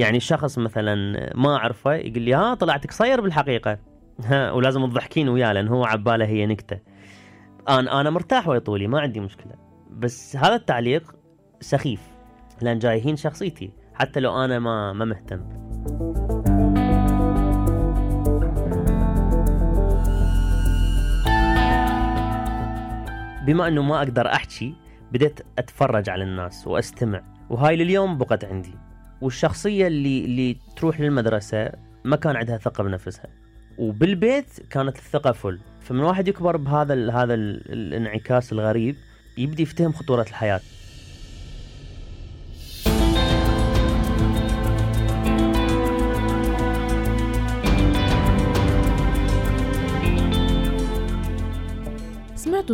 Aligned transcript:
يعني 0.00 0.20
شخص 0.20 0.58
مثلا 0.58 0.94
ما 1.34 1.56
أعرفه 1.56 1.94
يقول 1.94 2.22
لي 2.22 2.34
ها 2.34 2.54
طلعت 2.54 2.86
قصير 2.86 3.20
بالحقيقة. 3.20 3.78
ها 4.24 4.52
ولازم 4.52 4.86
تضحكين 4.86 5.28
وياه 5.28 5.52
لأن 5.52 5.68
هو 5.68 5.84
عباله 5.84 6.24
هي 6.24 6.46
نكتة. 6.46 6.78
أنا 7.68 8.00
أنا 8.00 8.10
مرتاح 8.10 8.48
ويا 8.48 8.58
طولي 8.58 8.86
ما 8.86 9.00
عندي 9.00 9.20
مشكلة. 9.20 9.52
بس 9.90 10.36
هذا 10.36 10.54
التعليق 10.54 11.14
سخيف 11.60 12.00
لأن 12.62 12.78
جايهين 12.78 13.16
شخصيتي 13.16 13.72
حتى 13.94 14.20
لو 14.20 14.44
أنا 14.44 14.58
ما 14.58 14.92
ما 14.92 15.04
مهتم. 15.04 15.40
بما 23.46 23.68
إنه 23.68 23.82
ما 23.82 23.98
أقدر 23.98 24.26
أحكي 24.26 24.74
بديت 25.12 25.40
أتفرج 25.58 26.10
على 26.10 26.24
الناس 26.24 26.66
وأستمع 26.66 27.22
وهاي 27.50 27.76
لليوم 27.76 28.18
بقت 28.18 28.44
عندي. 28.44 28.74
والشخصية 29.20 29.86
اللي 29.86 30.24
اللي 30.24 30.56
تروح 30.76 31.00
للمدرسة 31.00 31.72
ما 32.04 32.16
كان 32.16 32.36
عندها 32.36 32.58
ثقة 32.58 32.84
بنفسها. 32.84 33.26
وبالبيت 33.78 34.60
كانت 34.70 34.96
الثقة 34.96 35.32
فل 35.32 35.58
فمن 35.80 36.00
واحد 36.00 36.28
يكبر 36.28 36.56
بهذا 36.56 37.12
هذا 37.12 37.34
ال 37.34 37.72
الانعكاس 37.72 38.52
الغريب 38.52 38.96
يبدي 39.38 39.62
يفتهم 39.62 39.92
خطورة 39.92 40.22
الحياة. 40.22 40.60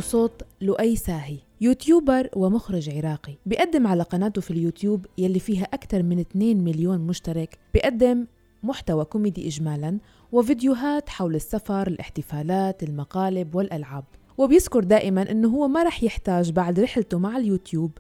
صوت 0.00 0.42
لؤي 0.60 0.96
ساهي 0.96 1.38
يوتيوبر 1.60 2.28
ومخرج 2.37 2.91
عراقي. 2.91 3.34
بيقدم 3.46 3.87
على 3.87 4.02
قناته 4.02 4.40
في 4.40 4.51
اليوتيوب 4.51 5.07
يلي 5.18 5.38
فيها 5.38 5.65
أكثر 5.65 6.02
من 6.02 6.18
2 6.18 6.65
مليون 6.65 6.98
مشترك. 6.98 7.59
بيقدم 7.74 8.26
محتوى 8.62 9.04
كوميدي 9.04 9.48
إجمالا 9.48 9.98
وفيديوهات 10.32 11.09
حول 11.09 11.34
السفر 11.34 11.87
الاحتفالات 11.87 12.82
المقالب 12.82 13.54
والألعاب. 13.54 14.04
وبيذكر 14.38 14.84
دائما 14.84 15.30
أنه 15.30 15.48
هو 15.48 15.68
ما 15.68 15.82
رح 15.82 16.02
يحتاج 16.02 16.51
بعد 16.51 16.80
رحلته 16.80 17.18
مع 17.18 17.37
اليوتيوب 17.37 17.90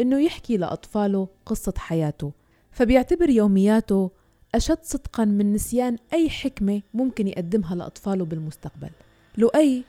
أنه 0.00 0.20
يحكي 0.20 0.56
لأطفاله 0.56 1.28
قصة 1.46 1.74
حياته. 1.76 2.32
فبيعتبر 2.70 3.30
يومياته 3.30 4.10
أشد 4.54 4.78
صدقا 4.82 5.24
من 5.24 5.52
نسيان 5.52 5.96
أي 6.12 6.30
حكمة 6.30 6.82
ممكن 6.94 7.28
يقدمها 7.28 7.74
لأطفاله 7.74 8.24
بالمستقبل. 8.24 8.90
لؤي 9.38 9.84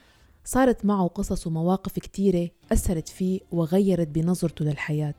صارت 0.48 0.86
معه 0.86 1.08
قصص 1.08 1.48
ومواقف 1.48 2.00
كتيرة 2.00 2.50
أثرت 2.72 3.10
فيه 3.10 3.40
وغيرت 3.52 4.08
بنظرته 4.08 4.66
للحياة. 4.66 5.16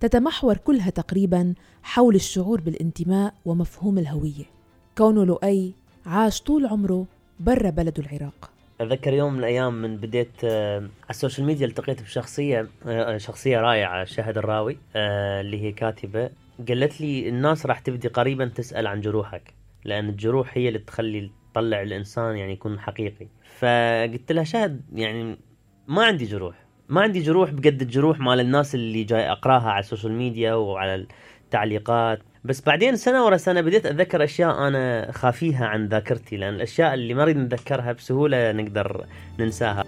تتمحور 0.00 0.56
كلها 0.56 0.90
تقريبا 0.90 1.54
حول 1.82 2.14
الشعور 2.14 2.60
بالانتماء 2.60 3.34
ومفهوم 3.44 3.98
الهوية. 3.98 4.44
كونه 4.98 5.24
لؤي 5.24 5.74
عاش 6.06 6.42
طول 6.42 6.66
عمره 6.66 7.06
برا 7.40 7.70
بلده 7.70 8.02
العراق. 8.02 8.50
أتذكر 8.80 9.12
يوم 9.12 9.32
من 9.32 9.38
الأيام 9.38 9.82
من 9.82 9.96
بديت 9.96 10.44
آه، 10.44 10.78
على 10.78 11.10
السوشيال 11.10 11.46
ميديا 11.46 11.66
التقيت 11.66 12.02
بشخصية 12.02 12.68
آه، 12.86 13.18
شخصية 13.18 13.58
رائعة 13.58 14.04
شهد 14.04 14.38
الراوي 14.38 14.78
آه، 14.96 15.40
اللي 15.40 15.62
هي 15.62 15.72
كاتبة. 15.72 16.30
قالت 16.68 17.00
لي 17.00 17.28
الناس 17.28 17.66
راح 17.66 17.78
تبدي 17.78 18.08
قريبا 18.08 18.46
تسأل 18.46 18.86
عن 18.86 19.00
جروحك 19.00 19.54
لأن 19.84 20.08
الجروح 20.08 20.50
هي 20.56 20.68
اللي 20.68 20.78
تخلي 20.78 21.30
تطلع 21.52 21.82
الإنسان 21.82 22.36
يعني 22.36 22.52
يكون 22.52 22.80
حقيقي. 22.80 23.26
فقلت 23.58 24.32
لها 24.32 24.44
شهد 24.44 24.80
يعني 24.94 25.38
ما 25.88 26.04
عندي 26.04 26.24
جروح. 26.24 26.54
ما 26.88 27.00
عندي 27.00 27.20
جروح 27.20 27.50
بقد 27.50 27.82
الجروح 27.82 28.20
مال 28.20 28.40
الناس 28.40 28.74
اللي 28.74 29.04
جاي 29.04 29.30
أقراها 29.30 29.70
على 29.70 29.80
السوشيال 29.80 30.12
ميديا 30.12 30.54
وعلى 30.54 31.06
التعليقات. 31.44 32.22
بس 32.44 32.60
بعدين 32.60 32.96
سنة 32.96 33.24
ورا 33.24 33.36
سنة 33.36 33.60
بديت 33.60 33.86
أتذكر 33.86 34.24
أشياء 34.24 34.68
أنا 34.68 35.12
خافيها 35.12 35.66
عن 35.66 35.86
ذاكرتي 35.86 36.36
لأن 36.36 36.54
الأشياء 36.54 36.94
اللي 36.94 37.14
ما 37.14 37.22
نريد 37.22 37.36
نتذكرها 37.36 37.92
بسهولة 37.92 38.52
نقدر 38.52 39.06
ننساها. 39.40 39.84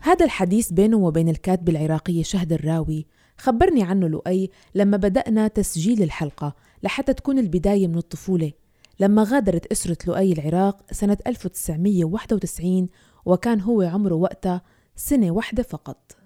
هذا 0.00 0.24
الحديث 0.24 0.72
بينه 0.72 0.96
وبين 0.96 1.28
الكاتبة 1.28 1.72
العراقية 1.72 2.22
شهد 2.22 2.52
الراوي 2.52 3.06
خبرني 3.42 3.82
عنه 3.82 4.08
لؤي 4.08 4.50
لما 4.74 4.96
بدأنا 4.96 5.48
تسجيل 5.48 6.02
الحلقة 6.02 6.54
لحتى 6.82 7.14
تكون 7.14 7.38
البداية 7.38 7.88
من 7.88 7.98
الطفولة. 7.98 8.52
لما 9.00 9.22
غادرت 9.22 9.66
أسرة 9.66 9.96
لؤي 10.06 10.32
العراق 10.32 10.76
سنة 10.90 11.16
1991 11.26 12.88
وكان 13.24 13.60
هو 13.60 13.82
عمره 13.82 14.14
وقتها 14.14 14.62
سنة 14.96 15.30
واحدة 15.30 15.62
فقط. 15.62 16.16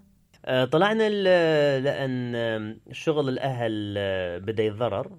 آه، 0.44 0.65
طلعنا 0.65 1.09
لأن 1.78 2.78
شغل 2.93 3.28
الأهل 3.28 3.94
آه، 3.99 4.38
بدأ 4.38 4.62
يتضرر 4.62 5.10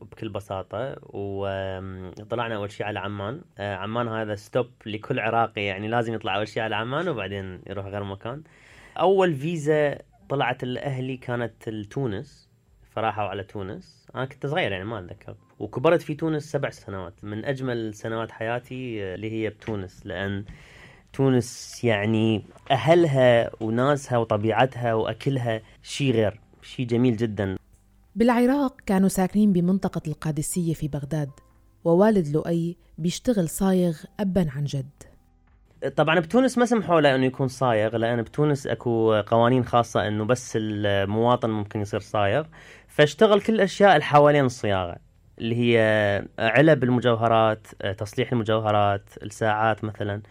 بكل 0.00 0.28
بساطة 0.28 0.96
وطلعنا 1.02 2.56
أول 2.56 2.72
شيء 2.72 2.86
على 2.86 2.98
عمان. 2.98 3.40
آه، 3.58 3.76
عمان 3.76 4.08
هذا 4.08 4.34
ستوب 4.34 4.66
لكل 4.86 5.20
عراقي 5.20 5.64
يعني 5.64 5.88
لازم 5.88 6.14
يطلع 6.14 6.36
أول 6.36 6.48
شيء 6.48 6.62
على 6.62 6.76
عمان 6.76 7.08
وبعدين 7.08 7.62
يروح 7.66 7.86
غير 7.86 8.04
مكان. 8.04 8.42
أول 8.98 9.34
فيزا 9.34 9.98
طلعت 10.28 10.64
لأهلي 10.64 11.16
كانت 11.16 11.68
لتونس 11.68 12.48
فراحوا 12.90 13.24
على 13.24 13.44
تونس. 13.44 14.06
أنا 14.14 14.24
كنت 14.24 14.46
صغير 14.46 14.72
يعني 14.72 14.84
ما 14.84 14.98
أتذكر. 14.98 15.36
وكبرت 15.58 16.02
في 16.02 16.14
تونس 16.14 16.52
سبع 16.52 16.70
سنوات. 16.70 17.14
من 17.22 17.44
أجمل 17.44 17.94
سنوات 17.94 18.30
حياتي 18.30 19.14
اللي 19.14 19.30
هي 19.30 19.50
بتونس. 19.50 20.06
لأن 20.06 20.44
تونس 21.12 21.80
يعني 21.84 22.44
أهلها 22.70 23.50
وناسها 23.62 24.18
وطبيعتها 24.18 24.94
وأكلها 24.94 25.62
شيء 25.82 26.12
غير 26.12 26.40
شيء 26.62 26.86
جميل 26.86 27.16
جدا. 27.16 27.56
بالعراق 28.16 28.80
كانوا 28.80 29.08
ساكنين 29.08 29.52
بمنطقة 29.52 30.02
القادسية 30.06 30.74
في 30.74 30.88
بغداد 30.88 31.30
ووالد 31.84 32.28
لؤي 32.28 32.76
بيشتغل 32.98 33.48
صايغ 33.48 33.98
أبا 34.20 34.50
عن 34.56 34.64
جد. 34.64 35.13
طبعا 35.88 36.20
بتونس 36.20 36.58
ما 36.58 36.64
سمحوا 36.64 37.00
له 37.00 37.14
إنه 37.14 37.26
يكون 37.26 37.48
صايغ 37.48 37.96
لأن 37.96 38.22
بتونس 38.22 38.66
أكو 38.66 39.14
قوانين 39.14 39.64
خاصة 39.64 40.08
إنه 40.08 40.24
بس 40.24 40.52
المواطن 40.60 41.50
ممكن 41.50 41.80
يصير 41.80 42.00
صايغ. 42.00 42.44
فاشتغل 42.88 43.40
كل 43.40 43.54
الأشياء 43.54 43.92
اللي 43.92 44.04
حوالين 44.04 44.44
الصياغة 44.44 44.96
اللي 45.38 45.56
هي 45.56 46.24
علب 46.38 46.84
المجوهرات 46.84 47.66
تصليح 47.98 48.32
المجوهرات 48.32 49.02
الساعات 49.22 49.84
مثلا. 49.84 50.22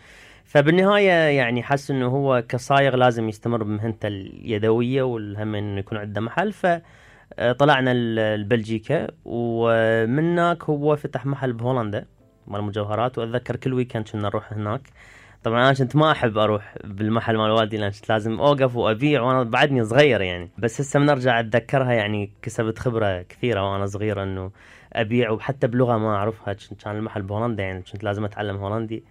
فبالنهاية 0.46 1.12
يعني 1.12 1.64
حس 1.64 1.92
إنه 1.92 2.08
هو 2.08 2.44
كصايغ 2.50 2.96
لازم 2.96 3.30
يستمر 3.30 3.64
بمهنته 3.64 4.08
اليدوية 4.08 5.04
والهم 5.04 5.56
إنه 5.56 5.80
يكون 5.80 5.98
عنده 5.98 6.22
محل. 6.22 6.54
فطلعنا 6.54 7.94
لبلجيكا 8.38 9.08
ومن 9.26 10.24
هناك 10.24 10.64
هو 10.64 10.96
فتح 10.96 11.26
محل 11.26 11.54
بهولندا 11.54 12.06
مال 12.48 12.60
المجوهرات. 12.60 13.18
وأتذكر 13.18 13.56
كل 13.56 13.74
ويكند 13.74 14.10
كنا 14.10 14.22
نروح 14.22 14.54
هناك. 14.54 14.82
طبعا 15.44 15.64
أنا 15.64 15.74
كنت 15.74 15.96
ما 15.96 16.12
أحب 16.12 16.38
أروح 16.38 16.76
بالمحل 16.84 17.38
مال 17.38 17.52
والدي 17.52 17.78
لأن 17.78 17.92
كنت 17.92 18.10
لازم 18.10 18.40
أوقف 18.40 18.76
وأبيع 18.76 19.22
وأنا 19.22 19.44
بعدني 19.44 19.86
صغير 19.86 20.22
يعني. 20.22 20.50
بس 20.58 20.82
هسه 20.82 21.00
من 21.00 21.10
أرجع 21.10 21.40
أتذكرها 21.40 21.94
يعني 21.94 22.32
كسبت 22.42 22.80
خبرة 22.80 23.22
كثيرة 23.22 23.72
وأنا 23.72 23.86
صغير 23.86 24.24
إنه 24.24 24.52
أبيع 24.94 25.32
وحتى 25.32 25.68
بلغة 25.68 25.98
ما 25.98 26.16
أعرفها 26.16 26.56
كان 26.84 26.96
المحل 26.96 27.22
بهولندا 27.22 27.64
يعني 27.64 27.82
كنت 27.82 28.04
لازم 28.04 28.26
أتعلم 28.26 28.58
هولندي. 28.58 29.04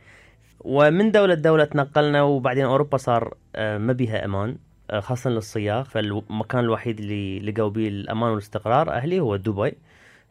ومن 0.61 1.11
دولة 1.11 1.35
لدولة 1.35 1.65
تنقلنا 1.65 2.23
وبعدين 2.23 2.65
أوروبا 2.65 2.97
صار 2.97 3.35
آه، 3.57 3.79
ما 3.79 3.93
بيها 3.93 4.25
أمان 4.25 4.57
آه، 4.91 5.01
خاصة 5.01 5.31
للصياغ. 5.31 5.85
فالمكان 5.85 6.65
الوحيد 6.65 7.01
اللي 7.01 7.41
لقوا 7.41 7.71
به 7.71 7.89
الأمان 7.89 8.31
والاستقرار 8.31 8.91
أهلي 8.91 9.21
هو 9.21 9.37
دبي. 9.37 9.73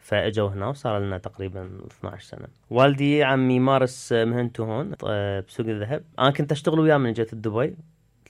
فاجوا 0.01 0.49
هنا 0.49 0.67
وصار 0.67 0.99
لنا 0.99 1.17
تقريبا 1.17 1.69
12 1.91 2.23
سنة. 2.25 2.47
والدي 2.69 3.23
عم 3.23 3.51
يمارس 3.51 4.13
مهنته 4.13 4.63
هون 4.63 4.91
آه، 5.07 5.39
بسوق 5.39 5.67
الذهب. 5.67 6.03
أنا 6.19 6.31
كنت 6.31 6.51
أشتغل 6.51 6.79
وياه 6.79 6.97
من 6.97 7.13
جيت 7.13 7.35
دبي 7.35 7.75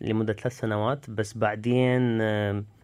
لمدة 0.01 0.33
ثلاث 0.33 0.59
سنوات 0.59 1.09
بس 1.09 1.37
بعدين 1.37 2.17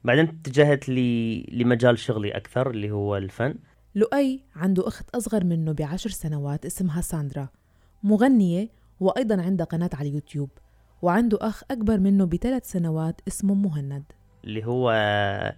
بعدين 0.04 0.28
اتجهت 0.28 0.90
لي 0.90 1.42
لمجال 1.52 2.00
شغلي 2.00 2.32
أكثر 2.32 2.70
اللي 2.70 2.92
هو 2.92 3.18
الفن. 3.18 3.56
لؤي 3.96 4.44
عنده 4.56 4.88
أخت 4.88 5.16
أصغر 5.16 5.44
منه 5.44 5.72
بعشر 5.72 6.10
سنوات 6.10 6.66
اسمها 6.66 7.02
ساندرا. 7.02 7.48
مغنية 8.04 8.70
وأيضا 9.00 9.42
عنده 9.42 9.64
قناة 9.64 9.90
على 9.94 10.10
اليوتيوب. 10.10 10.50
وعنده 11.02 11.38
أخ 11.42 11.64
أكبر 11.72 12.00
منه 12.00 12.26
بثلاث 12.26 12.72
سنوات 12.72 13.22
اسمه 13.28 13.54
مهند. 13.54 14.04
اللي 14.44 14.66
هو 14.66 14.92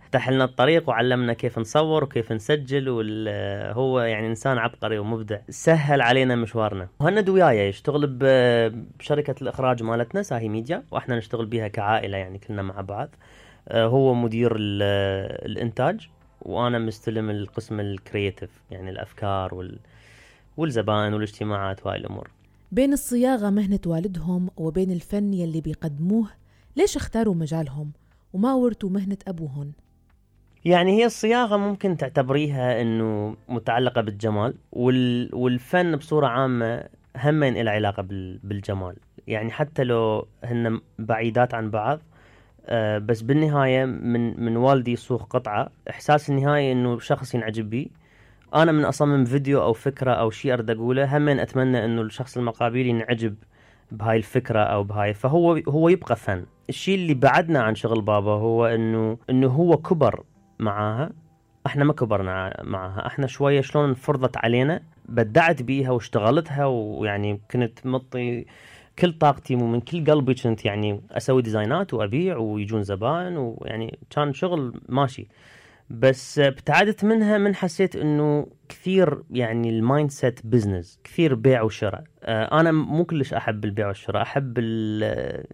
فتح 0.09 0.29
لنا 0.29 0.43
الطريق 0.43 0.89
وعلمنا 0.89 1.33
كيف 1.33 1.59
نصور 1.59 2.03
وكيف 2.03 2.31
نسجل 2.31 2.89
وهو 2.89 4.01
يعني 4.01 4.27
إنسان 4.27 4.57
عبقري 4.57 4.99
ومبدع. 4.99 5.39
سهل 5.49 6.01
علينا 6.01 6.35
مشوارنا. 6.35 6.87
مهند 7.01 7.29
وياي 7.29 7.69
يشتغل 7.69 8.07
بشركة 8.99 9.35
الإخراج 9.41 9.83
مالتنا 9.83 10.23
ساهي 10.23 10.49
ميديا 10.49 10.83
وإحنا 10.91 11.17
نشتغل 11.17 11.45
بها 11.45 11.67
كعائلة 11.67 12.17
يعني 12.17 12.37
كلنا 12.37 12.61
مع 12.61 12.81
بعض. 12.81 13.09
آه، 13.67 13.85
هو 13.85 14.13
مدير 14.13 14.55
الإنتاج 14.55 16.09
وأنا 16.41 16.79
مستلم 16.79 17.29
القسم 17.29 17.79
ال 17.79 17.87
creative 17.87 18.49
يعني 18.71 18.89
الأفكار 18.89 19.55
وال 19.55 19.79
والزبائن 20.57 21.13
والاجتماعات 21.13 21.85
وهاي 21.85 21.97
الأمور. 21.97 22.29
بين 22.71 22.93
الصياغة 22.93 23.49
مهنة 23.49 23.79
والدهم 23.85 24.49
وبين 24.57 24.91
الفن 24.91 25.33
يلي 25.33 25.61
بيقدموه 25.61 26.27
ليش 26.75 26.95
اختاروا 26.97 27.35
مجالهم؟ 27.35 27.91
وما 28.33 28.53
ورثوا 28.53 28.89
مهنة 28.89 29.17
أبوهن؟ 29.27 29.71
يعني 30.65 30.91
هي 31.01 31.05
الصياغة 31.05 31.57
ممكن 31.57 31.97
تعتبريها 31.97 32.81
إنه 32.81 33.35
متعلقة 33.49 34.01
بالجمال 34.01 34.53
وال... 34.71 35.29
والفن 35.35 35.95
بصورة 35.95 36.27
عامة 36.27 36.83
همين 37.17 37.57
إلى 37.57 37.69
علاقة 37.69 38.03
بال... 38.03 38.39
بالجمال 38.43 38.95
يعني 39.27 39.51
حتى 39.51 39.83
لو 39.83 40.27
هن 40.43 40.81
بعيدات 40.99 41.53
عن 41.53 41.69
بعض 41.69 41.99
آه 42.65 42.97
بس 42.97 43.21
بالنهاية 43.21 43.85
من 43.85 44.43
من 44.43 44.57
والدي 44.57 44.91
يصوغ 44.91 45.23
قطعة 45.23 45.69
إحساس 45.89 46.29
النهاية 46.29 46.71
إنه 46.71 46.99
شخص 46.99 47.35
ينعجب 47.35 47.69
بي 47.69 47.91
أنا 48.55 48.71
من 48.71 48.85
أصمم 48.85 49.25
فيديو 49.25 49.61
أو 49.61 49.73
فكرة 49.73 50.11
أو 50.11 50.29
شيء 50.29 50.53
أريد 50.53 50.69
أقوله 50.69 51.17
همين 51.17 51.39
أتمنى 51.39 51.85
إنه 51.85 52.01
الشخص 52.01 52.37
المقابل 52.37 52.85
ينعجب 52.85 53.35
بهاي 53.91 54.17
الفكرة 54.17 54.59
أو 54.59 54.83
بهاي 54.83 55.13
فهو 55.13 55.61
هو 55.67 55.89
يبقى 55.89 56.15
فن. 56.15 56.45
الشيء 56.69 56.95
اللي 56.95 57.13
بعدنا 57.13 57.61
عن 57.61 57.75
شغل 57.75 58.01
بابا 58.01 58.31
هو 58.31 58.65
إنه 58.65 59.17
إنه 59.29 59.47
هو 59.47 59.77
كبر 59.77 60.23
معاها. 60.59 61.11
إحنا 61.65 61.83
ما 61.83 61.93
كبرنا 61.93 62.63
معاها. 62.63 63.07
إحنا 63.07 63.27
شوية 63.27 63.61
شلون 63.61 63.93
فرضت 63.93 64.37
علينا 64.37 64.81
أبدعت 65.05 65.61
بيها 65.61 65.91
واشتغلتها 65.91 66.65
ويعني 66.65 67.41
كنت 67.51 67.85
منطي 67.85 68.45
كل 68.99 69.13
طاقتي 69.13 69.55
ومن 69.55 69.81
كل 69.81 70.11
قلبي 70.11 70.33
كنت 70.33 70.65
يعني 70.65 71.01
أسوي 71.11 71.41
design 71.41 71.86
ات 71.86 71.93
وأبيع 71.93 72.37
ويجون 72.37 72.83
زبائن 72.83 73.37
ويعني 73.37 73.99
كان 74.09 74.33
شغل 74.33 74.81
ماشي. 74.89 75.27
بس 75.89 76.39
ابتعدت 76.39 77.05
منها 77.05 77.37
من 77.37 77.55
حسيت 77.55 77.95
إنه 77.95 78.47
كثير 78.69 79.23
يعني 79.29 79.69
ال 79.69 80.11
mindset 80.11 80.45
business 80.45 80.99
كثير 81.03 81.35
بيع 81.35 81.61
وشراء. 81.61 82.03
آه، 82.23 82.59
أنا 82.59 82.71
مو 82.71 83.05
كلش 83.05 83.33
أحب 83.33 83.65
البيع 83.65 83.87
والشراء 83.87 84.21
أحب 84.21 84.59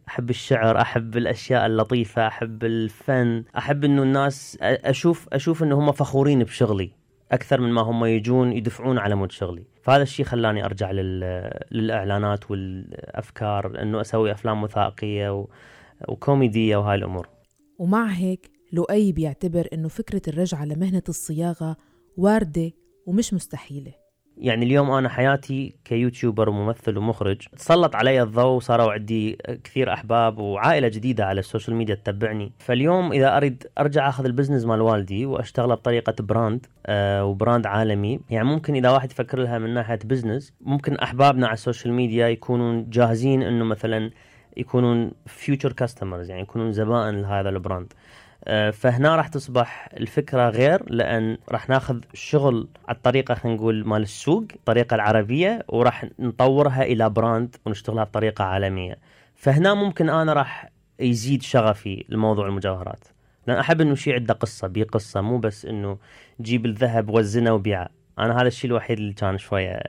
أحب 0.07 0.29
الشعر 0.29 0.81
أحب 0.81 1.17
الأشياء 1.17 1.65
اللطيفة 1.65 2.27
أحب 2.27 2.63
الفن 2.63 3.43
أحب 3.57 3.83
إنه 3.83 4.03
الناس 4.03 4.57
أشوف 4.61 5.27
أشوف 5.33 5.63
إنه 5.63 5.79
هم 5.79 5.91
فخورين 5.91 6.43
بشغلي 6.43 6.91
أكثر 7.31 7.61
من 7.61 7.71
ما 7.71 7.81
هم 7.81 8.05
يجون 8.05 8.53
يدفعون 8.53 8.97
على 8.97 9.15
مود 9.15 9.31
شغلي. 9.31 9.63
فهذا 9.83 10.03
الشيء 10.03 10.25
خلاني 10.25 10.65
أرجع 10.65 10.91
للإعلانات 10.91 12.51
والأفكار 12.51 13.81
إنه 13.81 14.01
أسوي 14.01 14.31
أفلام 14.31 14.63
وثائقية 14.63 15.39
و... 15.39 15.47
وكوميدية 16.07 16.77
وهاي 16.77 16.95
الأمور. 16.95 17.29
ومع 17.79 18.05
هيك 18.05 18.54
لؤي 18.75 19.12
بيعتبر 19.12 19.68
إنه 19.74 19.88
فكرة 19.88 20.22
الرجعة 20.27 20.66
لمهنة 20.66 21.04
الصياغة 21.10 21.77
واردة 22.18 22.72
ومش 23.06 23.33
مستحيلة. 23.33 23.92
يعني 24.38 24.66
اليوم 24.66 24.92
أنا 24.92 25.10
حياتي 25.10 25.75
ك 25.85 25.93
YouTuber 25.93 26.50
وممثل 26.50 26.98
ومخرج 26.98 27.38
تسلط 27.57 27.95
علي 27.95 28.22
الضوء 28.22 28.56
وصاروا 28.56 28.92
عندي 28.92 29.38
كثير 29.63 29.94
أحباب 29.94 30.38
وعائلة 30.38 30.88
جديدة 30.88 31.25
على 31.25 31.39
ال 31.39 31.45
social 31.45 31.75
media 31.75 31.95
تتبعني. 31.95 32.51
فاليوم 32.60 33.12
إذا 33.12 33.38
أريد 33.38 33.68
أرجع 33.80 34.10
أخذ 34.10 34.25
ال 34.25 34.30
business 34.30 34.65
مال 34.66 34.81
والدي 34.81 35.25
واشتغله 35.25 35.75
بطريقة 35.75 36.24
brand 36.23 36.65
آه 36.86 37.25
و 37.25 37.32
brand 37.32 37.65
عالمي. 37.66 38.19
يعني 38.30 38.48
ممكن 38.48 38.75
إذا 38.75 38.89
واحد 38.89 39.12
يفكر 39.12 39.39
لها 39.39 39.60
من 39.60 39.74
ناحية 39.74 40.00
business 40.06 40.53
ممكن 40.62 40.95
أحبابنا 40.95 41.48
على 41.48 41.54
ال 41.53 41.59
social 41.59 41.94
media 41.94 42.27
يكونون 42.27 42.89
جاهزين 42.89 43.42
إنه 43.42 43.66
مثلا 43.66 44.12
يكونون 44.57 45.12
future 45.25 45.73
customers 45.73 46.29
يعني 46.30 46.42
يكونون 46.42 46.72
زبائن 46.72 47.22
لهذا 47.22 47.50
ال 47.50 47.56
brand. 47.56 47.94
فهنا 48.71 49.15
راح 49.15 49.27
تصبح 49.27 49.89
الفكرة 49.97 50.50
غير 50.50 50.92
لأن 50.94 51.38
راح 51.50 51.69
ناخذ 51.69 52.00
شغل 52.13 52.68
على 52.88 52.97
الطريقة 52.97 53.33
خلينا 53.33 53.57
نقول 53.57 53.88
مال 53.88 54.01
السوق 54.01 54.45
الطريقة 54.56 54.95
العربية 54.95 55.65
وراح 55.68 56.06
نطورها 56.19 56.83
إلى 56.83 57.09
brand 57.09 57.56
ونشتغلها 57.65 58.03
بطريقة 58.03 58.44
عالمية. 58.44 58.97
فهنا 59.36 59.74
ممكن 59.74 60.09
أنا 60.09 60.33
راح 60.33 60.71
يزيد 61.00 61.42
شغفي 61.42 62.06
لموضوع 62.09 62.47
المجوهرات. 62.47 63.03
لأن 63.47 63.57
أحب 63.57 63.81
إنه 63.81 63.95
شيء 63.95 64.13
عنده 64.13 64.33
قصة 64.33 64.68
بي 64.68 64.83
قصة 64.83 65.21
مو 65.21 65.38
بس 65.38 65.65
إنه 65.65 65.98
جيب 66.41 66.65
الذهب 66.65 67.09
وزنه 67.09 67.53
وبيعه 67.53 67.89
أنا 68.19 68.41
هذا 68.41 68.48
الشيء 68.48 68.69
الوحيد 68.69 68.98
اللي 68.98 69.13
كان 69.13 69.38
شوية 69.38 69.80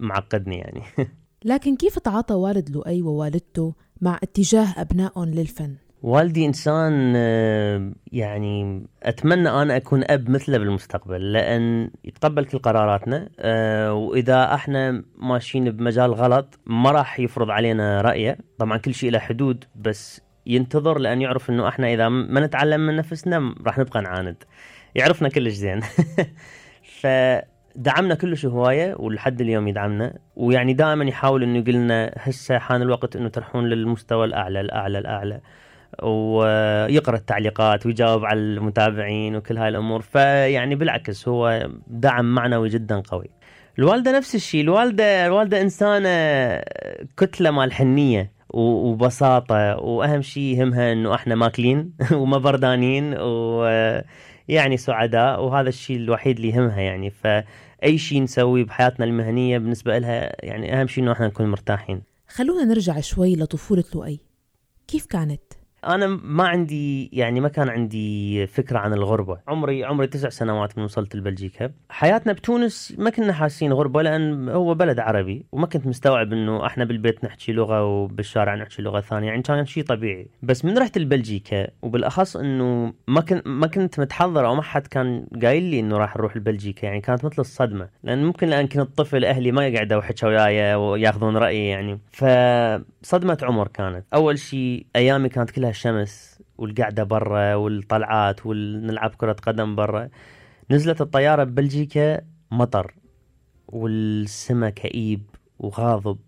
معقدني 0.00 0.58
يعني. 0.58 0.82
لكن 1.44 1.76
كيف 1.76 1.98
تعاطى 1.98 2.34
والد 2.34 2.70
لؤي 2.70 3.02
ووالدته 3.02 3.74
مع 4.00 4.18
اتجاه 4.22 4.74
أبنائهم 4.76 5.24
للفن؟ 5.24 5.74
والدي 6.06 6.46
إنسان 6.46 7.12
آه، 7.16 7.92
يعني 8.12 8.86
أتمنى 9.02 9.48
أنا 9.48 9.76
أكون 9.76 10.04
أب 10.10 10.30
مثله 10.30 10.58
بالمستقبل 10.58 11.32
لأن 11.32 11.90
يتقبل 12.04 12.44
كل 12.44 12.58
قراراتنا 12.58 13.28
آه، 13.40 13.92
وإذا 13.92 14.54
إحنا 14.54 15.02
ماشيين 15.18 15.70
بمجال 15.70 16.14
غلط 16.14 16.58
ما 16.66 16.90
راح 16.90 17.20
يفرض 17.20 17.50
علينا 17.50 18.00
رأيه. 18.00 18.38
طبعا 18.58 18.78
كل 18.78 18.94
شيء 18.94 19.10
له 19.10 19.18
حدود 19.18 19.64
بس 19.74 20.20
ينتظر 20.46 20.98
لأن 20.98 21.22
يعرف 21.22 21.50
إنه 21.50 21.68
إحنا 21.68 21.94
إذا 21.94 22.08
ما 22.08 22.40
نتعلم 22.40 22.80
من 22.80 22.96
نفسنا 22.96 23.54
راح 23.66 23.78
نبقى 23.78 24.02
نعاند. 24.02 24.36
يعرفنا 24.94 25.28
كلش 25.28 25.52
زين. 25.52 25.80
فدعمنا 27.00 28.14
كلش 28.14 28.46
هواية 28.46 28.94
ولحد 28.98 29.40
اليوم 29.40 29.68
يدعمنا 29.68 30.18
ويعني 30.36 30.72
دائما 30.72 31.04
يحاول 31.04 31.42
إنه 31.42 31.58
يقول 31.58 31.74
لنا 31.74 32.12
هسه 32.16 32.58
حان 32.58 32.82
الوقت 32.82 33.16
إنه 33.16 33.28
تروحون 33.28 33.64
للمستوى 33.64 34.24
الأعلى 34.24 34.60
الأعلى 34.60 34.98
الأعلى. 34.98 35.40
ويقرأ 36.02 37.16
التعليقات 37.16 37.86
ويجاوب 37.86 38.24
على 38.24 38.40
المتابعين 38.40 39.36
وكل 39.36 39.58
هاي 39.58 39.68
الأمور. 39.68 40.02
فيعني 40.02 40.74
بالعكس 40.74 41.28
هو 41.28 41.68
دعم 41.86 42.34
معنوي 42.34 42.68
جدا 42.68 43.00
قوي. 43.00 43.30
الوالدة 43.78 44.16
نفس 44.16 44.34
الشيء. 44.34 44.60
الوالده 44.60 45.26
الوالدة 45.26 45.60
إنسانة 45.60 46.08
كتلة 47.16 47.50
مال 47.50 47.72
حنية 47.72 48.32
وبساطة. 48.50 49.76
وأهم 49.76 50.22
شيء 50.22 50.42
يهمها 50.42 50.92
إنه 50.92 51.14
إحنا 51.14 51.34
ماكلين 51.34 51.92
وما 52.20 52.38
بردانين 52.38 53.14
ويعني 53.18 54.76
سعداء. 54.76 55.44
وهذا 55.44 55.68
الشيء 55.68 55.96
الوحيد 55.96 56.36
اللي 56.36 56.48
يهمها 56.48 56.80
يعني. 56.80 57.10
فأي 57.10 57.98
شيء 57.98 58.22
نسويه 58.22 58.64
بحياتنا 58.64 59.04
المهنية 59.06 59.58
بالنسبة 59.58 59.98
لها 59.98 60.46
يعني 60.46 60.80
أهم 60.80 60.86
شيء 60.86 61.04
إنه 61.04 61.12
إحنا 61.12 61.26
نكون 61.26 61.46
مرتاحين. 61.50 62.02
خلونا 62.28 62.64
نرجع 62.64 63.00
شوي 63.00 63.36
لطفولة 63.36 63.84
لؤي. 63.94 64.20
كيف 64.88 65.06
كانت؟ 65.06 65.55
أنا 65.86 66.06
ما 66.06 66.48
عندي 66.48 67.10
يعني 67.12 67.40
ما 67.40 67.48
كان 67.48 67.68
عندي 67.68 68.46
فكرة 68.46 68.78
عن 68.78 68.92
الغربة. 68.92 69.38
عمري 69.48 69.84
عمري 69.84 70.06
تسع 70.06 70.28
سنوات 70.28 70.78
من 70.78 70.84
وصلت 70.84 71.16
لبلجيكا 71.16 71.70
حياتنا 71.90 72.32
بتونس 72.32 72.94
ما 72.98 73.10
كنا 73.10 73.32
حاسين 73.32 73.72
غربة 73.72 74.02
لأن 74.02 74.48
هو 74.48 74.74
بلد 74.74 74.98
عربي 74.98 75.46
وما 75.52 75.66
كنت 75.66 75.86
مستوعب 75.86 76.32
إنه 76.32 76.66
إحنا 76.66 76.84
بالبيت 76.84 77.24
نحكي 77.24 77.52
لغة 77.52 77.84
وبالشارع 77.84 78.54
نحكي 78.54 78.82
لغة 78.82 79.00
ثانية. 79.00 79.26
يعني 79.28 79.42
كان 79.42 79.66
شيء 79.66 79.84
طبيعي. 79.84 80.28
بس 80.42 80.64
من 80.64 80.78
رحت 80.78 80.98
لبلجيكا 80.98 81.66
وبالأخص 81.82 82.36
إنه 82.36 82.92
ما 83.08 83.20
كنت 83.20 83.46
ما 83.46 83.66
كنت 83.66 84.00
متحضر 84.00 84.46
أو 84.46 84.54
ما 84.54 84.62
حد 84.62 84.86
كان 84.86 85.26
قايل 85.42 85.62
لي 85.62 85.80
إنه 85.80 85.96
راح 85.96 86.16
نروح 86.16 86.36
لبلجيكا 86.36 86.86
يعني 86.86 87.00
كانت 87.00 87.24
مثل 87.24 87.36
الصدمة. 87.38 87.88
لأن 88.02 88.24
ممكن 88.24 88.48
لأن 88.48 88.66
كنت 88.66 88.98
طفل 88.98 89.24
أهلي 89.24 89.52
ما 89.52 89.66
يقعدوا 89.66 89.98
يحكوا 89.98 90.28
وياي 90.28 90.74
وياخذون 90.74 91.36
رأيي 91.36 91.68
يعني. 91.68 91.98
فصدمة 92.12 93.38
عمر 93.42 93.68
كانت. 93.68 94.04
أول 94.14 94.38
شيء 94.38 94.86
أيامي 94.96 95.28
كانت 95.28 95.50
كلها 95.50 95.72
الشمس 95.76 96.42
والقعدة 96.58 97.04
برا 97.04 97.54
والطلعات 97.54 98.46
ونلعب 98.46 99.10
كرة 99.14 99.32
قدم 99.32 99.76
برا. 99.76 100.08
نزلت 100.70 101.00
الطيارة 101.00 101.44
ببلجيكا 101.44 102.20
مطر 102.50 102.94
والسما 103.68 104.70
كئيب 104.70 105.22
وغاضب. 105.58 106.18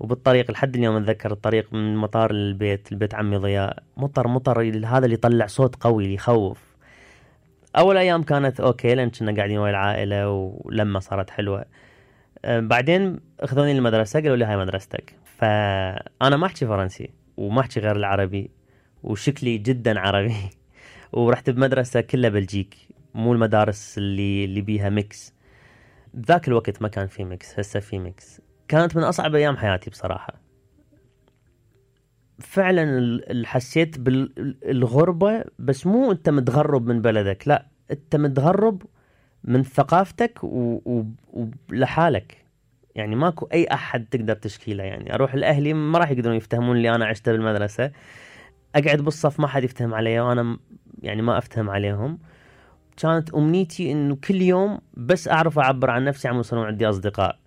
وبالطريق 0.00 0.50
لحد 0.50 0.76
اليوم 0.76 0.96
أتذكر 0.96 1.32
الطريق 1.32 1.72
من 1.72 1.80
المطار 1.92 2.32
للبيت 2.32 2.92
البيت 2.92 3.14
عمي 3.14 3.36
ضياء. 3.36 3.82
مطر 3.96 4.28
مطر 4.28 4.62
هذا 4.86 5.04
اللي 5.04 5.14
يطلع 5.14 5.46
صوت 5.46 5.76
قوي 5.76 6.04
اللي 6.04 6.14
يخوف. 6.14 6.76
أول 7.76 7.96
أيام 7.96 8.22
كانت 8.22 8.60
okay 8.60 8.94
لأن 8.94 9.10
كنا 9.10 9.36
قاعدين 9.36 9.58
ويا 9.58 9.70
العائلة 9.70 10.30
ولما 10.30 11.00
صارت 11.00 11.30
حلوة. 11.30 11.64
أه، 12.44 12.60
بعدين 12.60 13.20
أخذوني 13.40 13.72
المدرسة 13.72 14.20
قالوا 14.20 14.36
لي 14.36 14.44
هاي 14.44 14.56
مدرستك. 14.56 15.14
فأنا 15.24 16.36
ما 16.36 16.46
أحكي 16.46 16.66
فرنسي 16.66 17.10
وما 17.36 17.60
أحكي 17.60 17.80
غير 17.80 17.96
العربي. 17.96 18.57
وشكلي 19.02 19.58
جدا 19.58 20.00
عربي. 20.00 20.34
ورحت 21.12 21.50
بمدرسة 21.50 22.00
كلها 22.00 22.30
بلجيك 22.30 22.76
مو 23.14 23.32
المدارس 23.32 23.98
اللي 23.98 24.44
اللي 24.44 24.60
بيها 24.60 24.88
mix. 24.88 25.34
ذاك 26.16 26.48
الوقت 26.48 26.82
ما 26.82 26.88
كان 26.88 27.06
في 27.06 27.24
mix 27.24 27.58
هسه 27.58 27.80
في 27.80 27.98
mix. 27.98 28.40
كانت 28.68 28.96
من 28.96 29.02
أصعب 29.02 29.34
أيام 29.34 29.56
حياتي 29.56 29.90
بصراحة. 29.90 30.48
فعلا 32.38 33.20
حسيت 33.46 33.98
بالغربة 33.98 35.44
بس 35.58 35.86
مو 35.86 36.12
أنت 36.12 36.28
متغرب 36.28 36.86
من 36.86 37.02
بلدك 37.02 37.48
لا 37.48 37.66
أنت 37.90 38.16
متغرب 38.16 38.82
من 39.44 39.62
ثقافتك 39.62 40.38
ولحالك 41.70 42.44
يعني 42.94 43.16
ماكو 43.16 43.48
أي 43.52 43.66
أحد 43.72 44.06
تقدر 44.10 44.34
تشكيله 44.34 44.84
يعني. 44.84 45.14
أروح 45.14 45.34
لأهلي 45.34 45.72
ما 45.72 45.98
راح 45.98 46.10
يقدرون 46.10 46.36
يفتهمون 46.36 46.76
اللي 46.76 46.94
أنا 46.94 47.06
عشته 47.06 47.32
بالمدرسة. 47.32 47.90
أقعد 48.78 49.00
بالصف 49.00 49.40
ما 49.40 49.46
حد 49.46 49.64
يفتهم 49.64 49.94
علي 49.94 50.20
وأنا 50.20 50.58
يعني 51.02 51.22
ما 51.22 51.38
أفتهم 51.38 51.70
عليهم. 51.70 52.18
كانت 52.96 53.34
أمنيتي 53.34 53.92
إنه 53.92 54.16
كل 54.16 54.42
يوم 54.42 54.78
بس 54.94 55.28
أعرف 55.28 55.58
أعبر 55.58 55.90
عن 55.90 56.04
نفسي 56.04 56.28
عم 56.28 56.40
يصيرون 56.40 56.66
عندي 56.66 56.88
أصدقاء. 56.88 57.38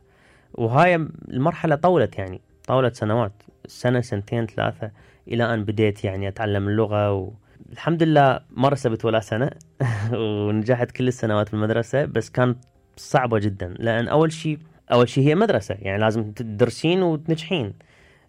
وهاي 0.53 0.95
المرحلة 1.29 1.75
طولت 1.75 2.17
يعني 2.17 2.41
طولت 2.67 2.95
سنوات 2.95 3.43
سنة 3.67 4.01
سنتين 4.01 4.45
ثلاثة 4.45 4.91
إلى 5.27 5.53
أن 5.53 5.63
بديت 5.65 6.03
يعني 6.03 6.27
أتعلم 6.27 6.67
اللغة. 6.67 7.13
و... 7.13 7.31
الحمد 7.71 8.03
لله 8.03 8.39
ما 8.51 8.69
رسبت 8.69 9.05
ولا 9.05 9.19
سنة 9.19 9.50
ونجحت 10.13 10.91
كل 10.91 11.07
السنوات 11.07 11.47
في 11.47 11.53
المدرسة 11.53 12.05
بس 12.05 12.29
كانت 12.29 12.57
صعبة 12.97 13.39
جدا. 13.39 13.75
لأن 13.79 14.07
أول 14.07 14.31
شيء 14.31 14.57
أول 14.91 15.09
شيء 15.09 15.27
هي 15.27 15.35
مدرسة 15.35 15.75
يعني 15.79 16.01
لازم 16.01 16.31
تدرسين 16.31 17.03
وتنجحين. 17.03 17.73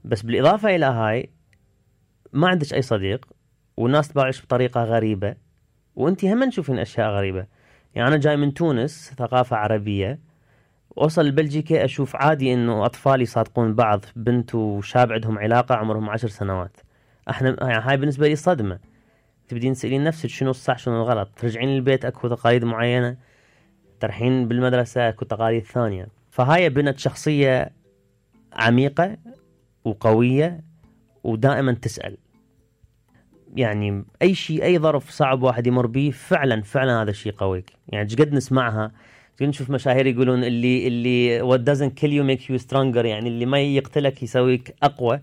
بس 0.04 0.22
بالإضافة 0.22 0.76
إلى 0.76 0.86
هاي 0.86 1.30
ما 2.32 2.48
عندك 2.48 2.74
أي 2.74 2.82
صديق 2.82 3.26
والناس 3.76 4.08
تباعش 4.08 4.42
بطريقة 4.42 4.84
غريبة 4.84 5.34
وأنت 5.96 6.24
هم 6.24 6.50
تشوفين 6.50 6.78
أشياء 6.78 7.10
غريبة. 7.10 7.46
يعني 7.94 8.08
أنا 8.08 8.16
جاي 8.16 8.36
من 8.36 8.54
تونس 8.54 9.14
ثقافة 9.18 9.56
عربية. 9.56 10.18
وصل 10.96 11.26
لبلجيكا 11.26 11.84
أشوف 11.84 12.16
عادي 12.16 12.54
إنه 12.54 12.86
أطفال 12.86 13.22
يصادقون 13.22 13.74
بعض 13.74 14.04
بنت 14.16 14.54
وشاب 14.54 15.12
عندهم 15.12 15.38
علاقة 15.38 15.74
عمرهم 15.74 16.10
عشر 16.10 16.28
سنوات. 16.28 16.76
أحنا 17.30 17.56
يعني 17.60 17.82
هاي 17.84 17.96
بالنسبة 17.96 18.28
لي 18.28 18.36
صدمة. 18.36 18.78
تبدين 19.48 19.72
تسألين 19.72 20.04
نفسك 20.04 20.28
شنو 20.28 20.50
الصح 20.50 20.78
شنو 20.78 21.02
الغلط؟ 21.02 21.28
ترجعين 21.36 21.68
البيت 21.68 22.04
أكو 22.04 22.28
تقاليد 22.28 22.64
معينة؟ 22.64 23.16
ترحين 24.00 24.48
بالمدرسة 24.48 25.08
أكو 25.08 25.24
تقاليد 25.24 25.64
ثانية. 25.64 26.08
فهاي 26.30 26.68
بنت 26.68 26.98
شخصية 26.98 27.72
عميقة 28.52 29.16
وقوية 29.84 30.60
ودائما 31.24 31.72
تسأل. 31.72 32.16
يعني 33.52 34.04
أي 34.22 34.34
شيء 34.34 34.64
أي 34.64 34.78
ظرف 34.78 35.10
صعب 35.10 35.42
واحد 35.42 35.66
يمر 35.66 35.86
به 35.86 36.10
فعلا 36.14 36.62
فعلا 36.62 37.02
هذا 37.02 37.10
الشيء 37.10 37.32
قويك. 37.32 37.72
يعني 37.88 38.14
قد 38.14 38.32
نسمعها؟ 38.32 38.92
نشوف 39.42 39.70
مشاهير 39.70 40.06
يقولون 40.06 40.44
اللي 40.44 40.86
اللي 40.86 41.40
what 41.40 41.60
doesn't 41.60 41.92
kill 42.00 42.10
you 42.10 42.36
make 42.36 42.44
you 42.48 42.66
stronger 42.66 43.04
يعني 43.04 43.28
اللي 43.28 43.46
ما 43.46 43.60
يقتلك 43.60 44.22
يسويك 44.22 44.74
أقوى. 44.82 45.20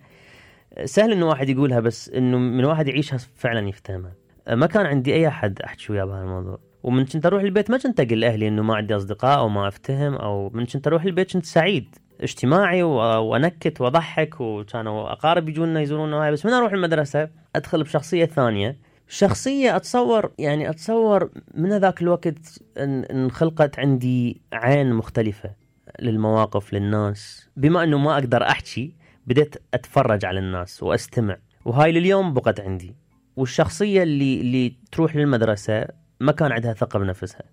سهل 0.86 1.12
إنه 1.12 1.28
واحد 1.28 1.50
يقولها 1.50 1.80
بس 1.80 2.10
إنه 2.10 2.38
من 2.38 2.66
واحد 2.66 2.88
يعيشها 2.88 3.18
فعلا 3.18 3.70
يفتهمها. 3.70 4.14
ما 4.50 4.66
كان 4.66 4.86
عندي 4.86 5.14
أي 5.14 5.28
أحد 5.28 5.62
أحكي 5.62 5.92
وياه 5.92 6.06
بهذا 6.06 6.22
الموضوع. 6.22 6.60
ومن 6.84 7.06
كنت 7.06 7.26
أروح 7.26 7.42
البيت 7.42 7.72
ما 7.72 7.78
كنت 7.78 8.00
أقول 8.00 8.20
لاهلي 8.20 8.48
إنه 8.48 8.64
ما 8.64 8.76
عندي 8.76 8.96
أصدقاء 8.96 9.40
أو 9.40 9.50
ما 9.50 9.68
أفتهم 9.68 10.14
أو 10.14 10.50
من 10.54 10.66
كنت 10.66 10.88
أروح 10.88 11.04
البيت 11.04 11.34
كنت 11.34 11.46
سعيد. 11.46 11.96
اجتماعي 12.22 12.84
وانكت 12.84 13.82
واضحك 13.82 14.42
وكانوا 14.42 15.12
اقارب 15.12 15.50
يجونا 15.50 15.82
يزورونا 15.82 16.18
وهاي 16.18 16.32
بس 16.32 16.46
من 16.46 16.54
أروح 16.54 16.72
المدرسة 16.72 17.30
أدخل 17.56 17.84
بشخصية 17.84 18.26
ثانية. 18.26 18.78
شخصية 19.08 19.76
أتصور 19.76 20.32
يعني 20.40 20.70
أتصور 20.70 21.30
من 21.54 21.78
ذاك 21.78 22.02
الوقت 22.02 22.34
انخلقت 22.78 23.80
عندي 23.80 24.42
عين 24.54 24.94
مختلفة 24.94 25.52
للمواقف 26.00 26.74
للناس. 26.74 27.50
بما 27.58 27.84
أنه 27.84 27.98
ما 27.98 28.14
أقدر 28.14 28.44
أحكي 28.44 28.94
بديت 29.28 29.56
أتفرج 29.74 30.26
على 30.26 30.40
الناس 30.40 30.84
وأستمع. 30.84 31.38
وهاي 31.66 31.92
لليوم 31.92 32.34
بقت 32.34 32.60
عندي. 32.60 32.96
والشخصية 33.36 34.04
اللي 34.04 34.42
اللي 34.42 34.76
تروح 34.92 35.16
للمدرسة 35.16 35.86
ما 36.20 36.32
كان 36.32 36.52
عندها 36.52 36.74
ثقة 36.74 37.00
بنفسها. 37.00 37.44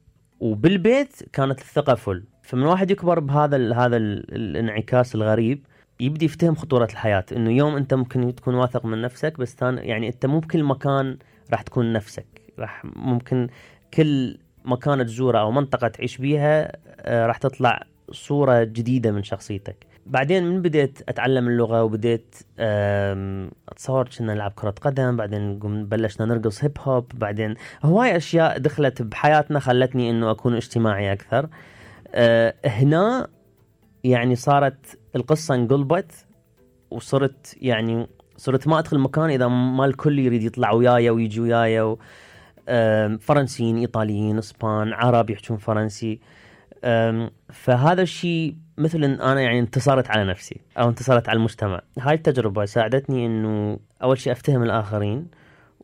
وبالبيت 0.40 1.22
كانت 1.32 1.60
الثقة 1.60 1.94
فل. 1.94 2.24
فمن 2.46 2.62
واحد 2.62 2.90
يكبر 2.90 3.20
بهذا 3.20 3.56
ال 3.56 3.74
هذا 3.74 3.96
ال 3.96 4.34
الانعكاس 4.34 5.14
الغريب 5.14 5.66
يبدي 6.00 6.24
يفتهم 6.24 6.54
خطورة 6.54 6.84
الحياة. 6.84 7.24
إنه 7.32 7.50
يوم 7.50 7.76
أنت 7.76 7.94
ممكن 7.94 8.34
تكون 8.34 8.54
واثق 8.54 8.86
من 8.86 9.02
نفسك 9.02 9.38
بس 9.38 9.56
يعني 9.62 10.08
أنت 10.08 10.26
مو 10.26 10.38
بكل 10.38 10.64
مكان 10.64 11.16
راح 11.52 11.62
تكون 11.62 11.92
نفسك. 11.92 12.26
راح 12.58 12.82
ممكن 12.84 13.48
كل 13.94 14.38
مكان 14.64 15.06
تزوره 15.06 15.38
أو 15.38 15.50
منطقة 15.50 15.88
تعيش 15.88 16.18
بيها 16.18 16.72
آه، 17.00 17.26
راح 17.26 17.38
تطلع 17.38 17.82
صورة 18.10 18.64
جديدة 18.64 19.10
من 19.10 19.22
شخصيتك. 19.22 19.86
بعدين 20.06 20.44
من 20.44 20.62
بديت 20.62 20.98
أتعلم 21.08 21.48
اللغة 21.48 21.82
وبديت 21.82 22.34
أتصور 23.68 24.08
كنا 24.18 24.34
نلعب 24.34 24.52
كرة 24.56 24.70
قدم 24.70 25.16
بعدين 25.16 25.58
بلشنا 25.84 26.26
نرقص 26.26 26.64
هيب 26.64 26.78
هوب 26.80 27.12
بعدين 27.14 27.54
هواي 27.84 28.16
أشياء 28.16 28.58
دخلت 28.58 29.02
بحياتنا 29.02 29.58
خلتني 29.58 30.10
إنه 30.10 30.30
أكون 30.30 30.54
اجتماعي 30.54 31.12
أكثر. 31.12 31.48
أه 32.14 32.54
هنا 32.64 33.28
يعني 34.04 34.36
صارت 34.36 34.98
القصة 35.16 35.54
انقلبت 35.54 36.26
وصرت 36.90 37.56
يعني 37.60 38.06
صرت 38.36 38.68
ما 38.68 38.78
أدخل 38.78 38.98
مكان 38.98 39.30
إذا 39.30 39.48
ما 39.48 39.84
الكل 39.84 40.18
يريد 40.18 40.42
يطلع 40.42 40.72
وياي 40.72 41.10
ويجي 41.10 41.40
وياي 41.40 41.96
فرنسيين 43.18 43.76
إيطاليين 43.76 44.38
إسبان 44.38 44.92
عرب 44.92 45.30
يحجون 45.30 45.58
فرنسي. 45.58 46.20
فهذا 47.52 48.02
الشيء 48.02 48.56
مثل 48.78 49.04
إن 49.04 49.20
أنا 49.20 49.40
يعني 49.40 49.58
انتصرت 49.58 50.10
على 50.10 50.24
نفسي 50.24 50.60
أو 50.78 50.88
انتصرت 50.88 51.28
على 51.28 51.36
المجتمع. 51.36 51.82
هاي 51.98 52.14
التجربة 52.14 52.64
ساعدتني 52.64 53.26
إنه 53.26 53.78
أول 54.02 54.18
شيء 54.18 54.32
أفتهم 54.32 54.62
الآخرين 54.62 55.26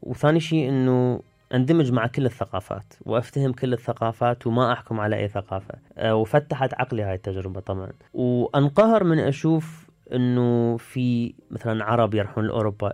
وثاني 0.02 0.40
شيء 0.40 0.68
إنه 0.68 1.20
أندمج 1.54 1.92
مع 1.92 2.06
كل 2.06 2.26
الثقافات 2.26 2.94
وأفتهم 3.00 3.52
كل 3.52 3.72
الثقافات 3.72 4.46
وما 4.46 4.72
أحكم 4.72 5.00
على 5.00 5.16
أي 5.16 5.28
ثقافة. 5.28 5.74
أه، 5.96 6.14
وفتحت 6.14 6.74
عقلي 6.74 7.02
هاي 7.02 7.14
التجربة 7.14 7.60
طبعا. 7.60 7.92
وأنقهر 8.14 9.04
من 9.04 9.18
أشوف 9.18 9.90
إنه 10.12 10.76
في 10.76 11.34
مثلا 11.50 11.84
عرب 11.84 12.14
يروحون 12.14 12.46
لأوروبا 12.46 12.92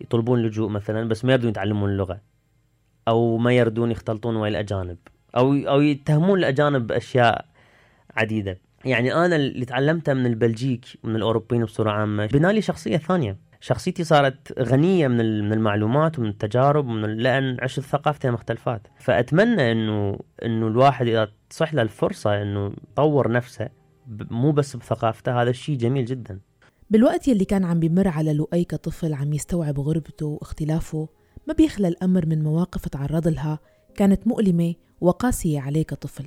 يطلبون 0.00 0.42
لجوء 0.42 0.68
مثلا 0.68 1.08
بس 1.08 1.24
ما 1.24 1.32
يردون 1.32 1.50
يتعلمون 1.50 1.90
اللغة. 1.90 2.20
أو 3.08 3.36
ما 3.36 3.52
يردون 3.52 3.90
يختلطون 3.90 4.36
ويا 4.36 4.50
الأجانب. 4.50 4.98
أو 5.36 5.52
أو 5.54 5.80
يتهمون 5.80 6.38
الأجانب 6.38 6.86
بأشياء 6.86 7.44
عديدة. 8.16 8.58
يعني 8.84 9.14
أنا 9.14 9.36
اللي 9.36 9.64
تعلمته 9.64 10.14
من 10.14 10.26
البلجيك 10.26 10.84
ومن 11.04 11.16
الأوروبيين 11.16 11.64
بصورة 11.64 11.90
عامة. 11.90 12.26
بنالي 12.26 12.62
شخصية 12.62 12.96
ثانية. 12.96 13.49
شخصيتي 13.60 14.04
صارت 14.04 14.58
غنية 14.58 15.08
من 15.08 15.44
من 15.44 15.52
المعلومات 15.52 16.18
ومن 16.18 16.28
التجارب 16.28 16.86
ومن 16.86 17.16
لأن 17.16 17.56
عشت 17.62 17.80
ثقافتين 17.80 18.32
مختلفات. 18.32 18.86
فأتمنى 18.98 19.72
انه 19.72 20.18
إنه 20.44 20.66
الواحد 20.66 21.06
إذا 21.06 21.28
تصح 21.50 21.74
له 21.74 21.82
الفرصة 21.82 22.42
إنه 22.42 22.72
يطور 22.92 23.32
نفسه 23.32 23.68
مو 24.30 24.52
بس 24.52 24.76
بثقافته 24.76 25.42
هذا 25.42 25.50
الشيء 25.50 25.76
جميل 25.76 26.04
جدا. 26.04 26.40
بالوقت 26.90 27.28
يلي 27.28 27.44
كان 27.44 27.64
عم 27.64 27.80
بمر 27.80 28.08
على 28.08 28.32
لؤي 28.32 28.64
كطفل 28.64 29.14
عم 29.14 29.32
يستوعب 29.32 29.80
غربته 29.80 30.26
واختلافه 30.26 31.08
ما 31.46 31.54
بيخلى 31.54 31.88
الأمر 31.88 32.26
من 32.26 32.42
مواقف 32.42 32.88
تعرض 32.88 33.28
لها 33.28 33.58
كانت 33.96 34.26
مؤلمة 34.26 34.74
وقاسية 35.00 35.60
عليه 35.60 35.82
كطفل 35.82 36.26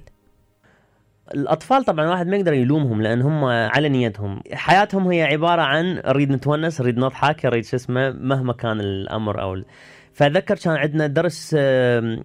الأطفال 1.34 1.84
طبعا 1.86 2.06
الواحد 2.06 2.28
ما 2.28 2.38
يقدر 2.38 2.54
يلومهم 2.54 3.02
لأن 3.02 3.22
هم 3.22 3.46
على 3.46 3.90
نيتهم 3.90 4.42
حياتهم 4.54 5.08
هي 5.08 5.24
عبارة 5.24 5.62
عن 5.62 6.02
نريد 6.06 6.32
نتونس 6.32 6.82
نريد 6.82 6.98
نضحك 6.98 7.46
نريد 7.46 7.66
شو 7.66 7.76
اسمه 7.76 8.10
مهما 8.12 8.54
كان 8.54 8.80
الأمر 8.80 9.42
أو. 9.42 9.62
فاتذكر 10.14 10.56
كان 10.56 10.76
عندنا 10.76 11.08
درس 11.08 11.56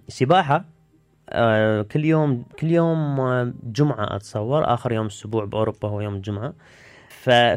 سباحة 0.07 0.65
آه، 1.29 1.81
كل 1.81 2.05
يوم 2.05 2.45
كل 2.59 2.71
يوم 2.71 3.19
آه، 3.19 3.53
جمعة 3.63 4.15
أتصور 4.15 4.73
آخر 4.73 4.91
يوم 4.91 5.05
الأسبوع 5.05 5.45
بأوروبا 5.45 5.87
هو 5.87 6.01
يوم 6.01 6.15
الجمعة. 6.15 6.53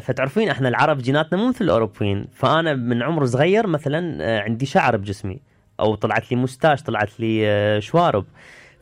فتعرفين 0.01 0.49
إحنا 0.49 0.69
العرب 0.69 0.97
جيناتنا 0.97 1.39
مو 1.39 1.47
مثل 1.47 1.65
الأوروبيين 1.65 2.27
فأنا 2.33 2.73
من 2.73 3.03
عمر 3.03 3.25
صغير 3.25 3.67
مثلا 3.67 4.17
آه، 4.23 4.39
عندي 4.41 4.65
شعر 4.65 4.97
بجسمي 4.97 5.39
أو 5.79 5.95
طلعت 5.95 6.31
لي 6.31 6.37
مستاش 6.37 6.83
طلعت 6.83 7.19
لي 7.19 7.81
شوارب 7.81 8.25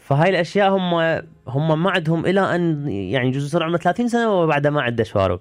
فهاي 0.02 0.30
الأشياء 0.30 0.70
هم 0.70 1.22
هم 1.48 1.84
ما 1.84 1.92
عندهم 1.92 2.26
إلى 2.26 2.56
أن 2.56 2.90
يعني 2.90 3.32
جزء 3.32 3.48
صار 3.48 3.64
عمره 3.64 3.78
30 3.78 4.08
سنة 4.08 4.32
وبعدها 4.32 4.72
ما 4.72 4.82
عنده 4.82 5.04
شوارب. 5.04 5.40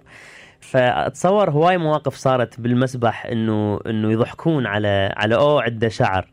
فأتصور 0.61 1.51
هواي 1.51 1.79
مواقف 1.79 2.15
صارت 2.15 2.61
بالمسبح 2.61 3.27
انه 3.27 3.81
إنه 3.87 4.13
يضحكون 4.13 4.67
على 4.67 5.15
على 5.17 5.35
أو 5.35 5.59
عنده 5.59 5.89
شعر. 5.89 6.33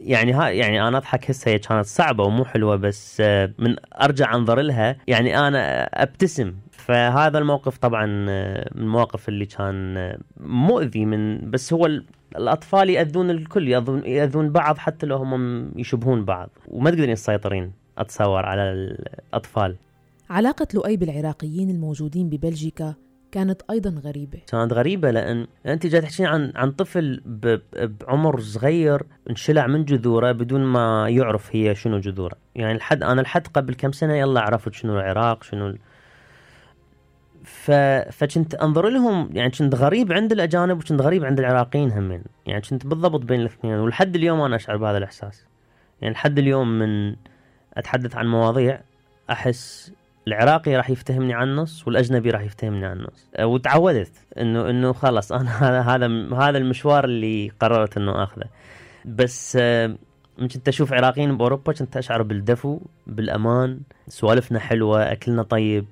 يعني 0.00 0.32
ها 0.32 0.48
يعني 0.48 0.88
أنا 0.88 0.98
أضحك 0.98 1.30
هسه 1.30 1.50
هي 1.50 1.58
كانت 1.58 1.86
صعبة 1.86 2.24
ومو 2.24 2.44
حلوة 2.44 2.76
بس 2.76 3.20
من 3.58 3.76
أرجع 4.02 4.34
أنظر 4.34 4.60
لها 4.60 4.96
يعني 5.06 5.38
أنا 5.38 5.82
أبتسم. 6.02 6.54
فهذا 6.72 7.38
الموقف 7.38 7.78
طبعا 7.78 8.06
من 8.06 8.82
المواقف 8.82 9.28
اللي 9.28 9.46
كان 9.46 10.12
مؤذي 10.40 11.04
من 11.04 11.50
بس 11.50 11.72
هو 11.72 11.88
الأطفال 12.38 12.90
يأذون 12.90 13.30
الكل 13.30 13.68
ياذون 14.06 14.50
بعض 14.50 14.78
حتى 14.78 15.06
لو 15.06 15.16
هم 15.16 15.72
يشبهون 15.76 16.24
بعض. 16.24 16.50
وما 16.68 16.90
تقدرين 16.90 17.14
تسيطرين 17.14 17.72
أتصور 17.98 18.46
على 18.46 18.62
الأطفال. 18.62 19.76
علاقة 20.30 20.66
لؤي 20.74 20.96
بالعراقيين 20.96 21.70
الموجودين 21.70 22.28
ببلجيكا 22.28 22.94
كانت 23.32 23.62
أيضا 23.70 24.00
غريبة. 24.04 24.38
كانت 24.48 24.72
غريبة 24.72 25.10
لأن 25.10 25.46
أنت 25.66 25.86
جاي 25.86 26.00
تحكين 26.00 26.26
عن 26.26 26.52
عن 26.56 26.72
طفل 26.72 27.22
بعمر 28.00 28.40
صغير 28.40 29.02
انشلع 29.30 29.66
من 29.66 29.84
جذوره 29.84 30.32
بدون 30.32 30.60
ما 30.60 31.08
يعرف 31.08 31.56
هي 31.56 31.74
شنو 31.74 31.98
جذوره. 31.98 32.36
يعني 32.54 32.72
الحد 32.72 33.02
أنا 33.02 33.20
الحد 33.20 33.46
قبل 33.46 33.74
كم 33.74 33.92
سنة 33.92 34.14
يلا 34.14 34.40
عرفت 34.40 34.72
شنو 34.72 34.94
العراق 34.94 35.42
شنو 35.42 35.74
ف... 37.46 37.70
فكنت 38.10 38.54
أنظر 38.54 38.88
لهم 38.88 39.30
يعني 39.32 39.50
كنت 39.50 39.74
غريب 39.74 40.12
عند 40.12 40.32
الأجانب 40.32 40.78
وكنت 40.78 41.02
غريب 41.02 41.24
عند 41.24 41.38
العراقيين 41.38 41.92
همين 41.92 42.22
يعني 42.46 42.60
كنت 42.60 42.86
بالضبط 42.86 43.20
بين 43.20 43.40
الاثنين 43.40 43.74
ولحد 43.74 44.16
اليوم 44.16 44.40
أنا 44.40 44.56
أشعر 44.56 44.76
بهذا 44.76 44.98
الإحساس. 44.98 45.46
يعني 46.02 46.14
لحد 46.14 46.38
اليوم 46.38 46.78
من 46.78 47.16
أتحدث 47.74 48.16
عن 48.16 48.26
مواضيع 48.26 48.80
أحس 49.30 49.92
العراقي 50.28 50.76
راح 50.76 50.90
يفتهمني 50.90 51.34
على 51.34 51.50
النص 51.50 51.86
والأجنبي 51.86 52.30
راح 52.30 52.42
يفتهمني 52.42 52.86
على 52.86 52.98
النص. 52.98 53.28
وتعودت 53.40 54.12
إنه 54.38 54.70
إنه 54.70 54.92
خلاص 54.92 55.32
أنا 55.32 55.50
هذا 55.68 55.80
هذا 55.80 56.36
هذا 56.36 56.58
المشوار 56.58 57.04
اللي 57.04 57.52
قررت 57.60 57.96
إنه 57.96 58.22
آخذه. 58.22 58.46
بس 59.04 59.58
أه، 59.60 59.96
من 60.38 60.48
كنت 60.48 60.68
أشوف 60.68 60.92
عراقيين 60.92 61.36
بأوروبا 61.36 61.72
كنت 61.72 61.96
أشعر 61.96 62.22
بالدفو 62.22 62.80
بالأمان. 63.06 63.80
سوالفنا 64.08 64.58
حلوة 64.58 65.12
أكلنا 65.12 65.42
طيب. 65.42 65.86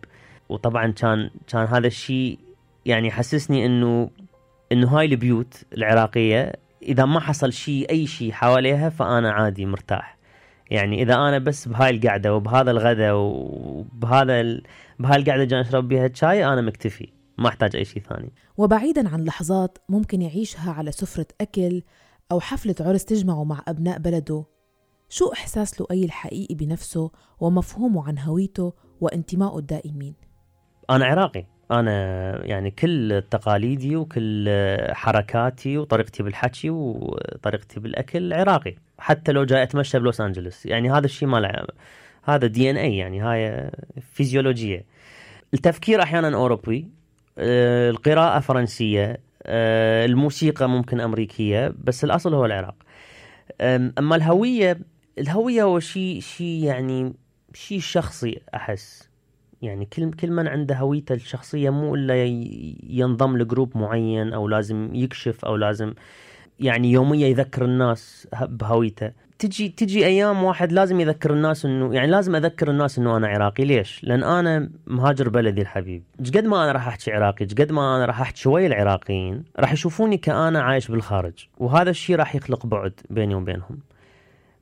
وطبعا 0.48 0.90
كان 0.90 1.30
كان 1.48 1.66
هذا 1.66 1.86
الشيء 1.86 2.38
يعني 2.86 3.08
يحسسني 3.08 3.66
انه 3.66 4.10
إنه 4.72 4.88
هاي 4.98 5.06
البيوت 5.06 5.54
العراقية 5.76 6.52
إذا 6.82 7.04
ما 7.04 7.20
حصل 7.20 7.52
شيء 7.52 7.90
أي 7.90 8.06
شيء 8.06 8.32
حواليها 8.32 8.88
فأنا 8.88 9.32
عادي 9.32 9.66
مرتاح. 9.66 10.18
يعني 10.70 11.02
إذا 11.02 11.14
أنا 11.14 11.38
بس 11.38 11.68
بهاي 11.68 11.90
القعدة 11.90 12.34
وبهذا 12.34 12.70
الغداء 12.70 13.14
وبهذا 13.16 14.40
ال... 14.40 14.62
بهاي 14.98 15.16
القعدة 15.16 15.44
جاي 15.44 15.60
أشرب 15.60 15.88
بها 15.88 16.06
الشاي 16.06 16.46
أنا 16.46 16.60
مكتفي. 16.60 17.12
ما 17.38 17.48
أحتاج 17.48 17.76
أي 17.76 17.84
شيء 17.84 18.02
ثاني. 18.02 18.32
وبعيدا 18.56 19.08
عن 19.08 19.24
لحظات 19.24 19.78
ممكن 19.88 20.22
يعيشها 20.22 20.72
على 20.72 20.92
سفرة 20.92 21.26
أكل 21.40 21.82
أو 22.32 22.40
حفلة 22.40 22.74
عرس 22.80 23.04
تجمعه 23.04 23.44
مع 23.44 23.62
أبناء 23.68 23.98
بلده. 23.98 24.44
شو 25.08 25.32
إحساس 25.32 25.80
لؤي 25.80 26.04
الحقيقي 26.04 26.54
بنفسه 26.54 27.10
ومفهومه 27.40 28.08
عن 28.08 28.18
هويته 28.18 28.72
وانتمائه 29.00 29.58
الدائمين؟ 29.58 30.14
أنا 30.90 31.04
عراقي. 31.04 31.44
أنا 31.70 32.46
يعني 32.46 32.70
كل 32.70 33.22
تقاليدي 33.30 33.96
وكل 33.96 34.50
حركاتي 34.90 35.78
وطريقتي 35.78 36.22
بالحكي 36.22 36.70
وطريقتي 36.70 37.80
بالأكل 37.80 38.32
عراقي. 38.32 38.74
حتى 38.98 39.32
لو 39.32 39.44
جاي 39.44 39.62
أتمشى 39.62 39.98
بلوس 39.98 40.20
أنجلوس. 40.20 40.66
يعني 40.66 40.90
هذا 40.90 41.04
الشيء 41.04 41.28
ما 41.28 41.66
هذا 42.24 42.46
دي 42.46 42.70
إن 42.70 42.76
إي 42.76 42.96
يعني 42.96 43.20
هاي 43.20 43.70
فيزيولوجية. 44.12 44.84
التفكير 45.54 46.02
أحيانا 46.02 46.36
أوروبي 46.36 46.88
آه، 47.38 47.90
القراءة 47.90 48.40
فرنسية 48.40 49.20
آه، 49.42 50.04
الموسيقى 50.04 50.68
ممكن 50.68 51.00
أمريكية 51.00 51.74
بس 51.84 52.04
الأصل 52.04 52.34
هو 52.34 52.44
العراق. 52.44 52.74
أما 53.60 54.16
الهوية 54.16 54.78
الهوية 55.18 55.62
هو 55.62 55.80
شيء 55.80 56.20
شيء 56.20 56.64
يعني 56.64 57.14
شيء 57.54 57.80
شخصي 57.80 58.40
أحس. 58.54 59.13
يعني 59.64 59.84
كل 59.84 60.10
كل 60.10 60.30
من 60.30 60.48
عنده 60.48 60.74
هويته 60.74 61.14
الشخصية 61.14 61.70
مو 61.70 61.94
إلا 61.94 62.24
ينضم 62.90 63.38
لجروب 63.38 63.78
معين 63.78 64.32
أو 64.32 64.48
لازم 64.48 64.94
يكشف 64.94 65.44
أو 65.44 65.56
لازم 65.56 65.94
يعني 66.60 66.92
يوميا 66.92 67.28
يذكر 67.28 67.64
الناس 67.64 68.28
بهويته. 68.42 69.24
تجي 69.38 69.68
تجي 69.68 70.06
أيام 70.06 70.44
واحد 70.44 70.72
لازم 70.72 71.00
يذكر 71.00 71.32
الناس 71.32 71.64
انه 71.64 71.94
يعني 71.94 72.10
لازم 72.10 72.36
أذكر 72.36 72.70
الناس 72.70 72.98
إنه 72.98 73.16
أنا 73.16 73.28
عراقي. 73.28 73.64
ليش؟ 73.64 74.04
لأن 74.04 74.22
أنا 74.22 74.70
مهاجر 74.86 75.28
بلدي 75.28 75.62
الحبيب، 75.62 76.02
قد 76.18 76.44
ما 76.44 76.64
أنا 76.64 76.72
راح 76.72 76.86
أحكي 76.86 77.12
عراقي، 77.12 77.44
قد 77.44 77.72
ما 77.72 77.96
أنا 77.96 78.04
راح 78.04 78.20
أحكي 78.20 78.40
شوي 78.40 78.66
العراقيين، 78.66 79.44
راح 79.58 79.72
يشوفوني 79.72 80.16
كأنا 80.16 80.62
عايش 80.62 80.90
بالخارج، 80.90 81.46
وهذا 81.58 81.90
الشيء 81.90 82.16
راح 82.16 82.34
يخلق 82.34 82.66
بعد 82.66 82.92
بيني 83.10 83.34
وبينهم. 83.34 83.78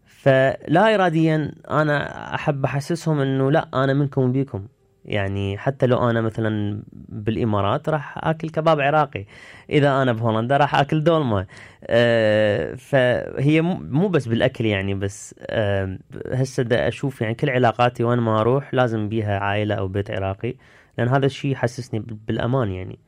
فلا 0.07 0.95
اراديا 0.95 1.53
أنا 1.71 2.35
أحب 2.35 2.65
أحسسهم 2.65 3.21
إنه 3.21 3.51
لا 3.51 3.69
أنا 3.75 3.93
منكم 3.93 4.23
وبيكم، 4.23 4.67
يعني 5.05 5.59
حتى 5.59 5.87
لو 5.87 6.11
أنا 6.11 6.21
مثلا 6.21 6.83
بالإمارات 7.09 7.89
راح 7.89 8.19
آكل 8.29 8.51
كباب 8.51 8.81
عراقي. 8.81 9.25
إذا 9.71 10.03
أنا 10.03 10.13
بهولندا 10.13 10.57
راح 10.57 10.75
آكل 10.75 11.05
دولمه 11.05 11.47
أه 11.85 12.75
فهي 12.75 13.61
مو 13.63 14.09
بس 14.09 14.29
بالأكل 14.29 14.65
يعني 14.67 14.95
بس 14.95 15.35
أه 15.41 15.99
هسه 16.33 16.67
أشوف 16.73 17.21
يعني 17.21 17.35
كل 17.35 17.51
علاقاتي 17.51 18.05
وين 18.05 18.19
ما 18.19 18.41
أروح 18.41 18.75
لازم 18.75 19.09
بيها 19.09 19.39
عائلة 19.39 19.75
أو 19.75 19.89
بيت 19.89 20.11
عراقي 20.11 20.55
لأن 20.99 21.09
هذا 21.09 21.27
الشيء 21.27 21.53
يحسسني 21.53 22.05
بالأمان 22.29 22.71
يعني. 22.71 22.99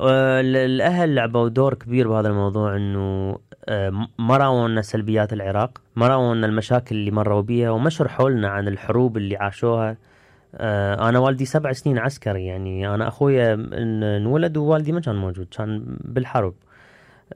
الأهل 0.00 1.14
لعبوا 1.14 1.48
دور 1.48 1.74
كبير 1.74 2.08
بهذا 2.08 2.28
الموضوع 2.28 2.76
إنه 2.76 3.38
آه، 3.68 4.08
ما 4.18 4.36
راونا 4.36 4.82
سلبيات 4.82 5.32
العراق 5.32 5.80
ما 5.96 6.08
راونا 6.08 6.46
المشاكل 6.46 6.96
اللي 6.96 7.10
مروا 7.10 7.40
بيها 7.40 7.70
وما 7.70 7.90
شرحوا 7.90 8.30
لنا 8.30 8.48
عن 8.48 8.68
الحروب 8.68 9.16
اللي 9.16 9.36
عاشوها. 9.36 9.90
آه، 9.90 10.09
أنا 10.54 11.18
والدي 11.18 11.44
سبع 11.44 11.72
سنين 11.72 11.98
عسكري 11.98 12.46
يعني 12.46 12.94
أنا 12.94 13.08
أخويا 13.08 13.68
انولد 13.72 14.56
ووالدي 14.56 14.92
ما 14.92 15.00
كان 15.00 15.16
موجود 15.16 15.46
كان 15.46 15.98
بالحرب. 16.04 16.54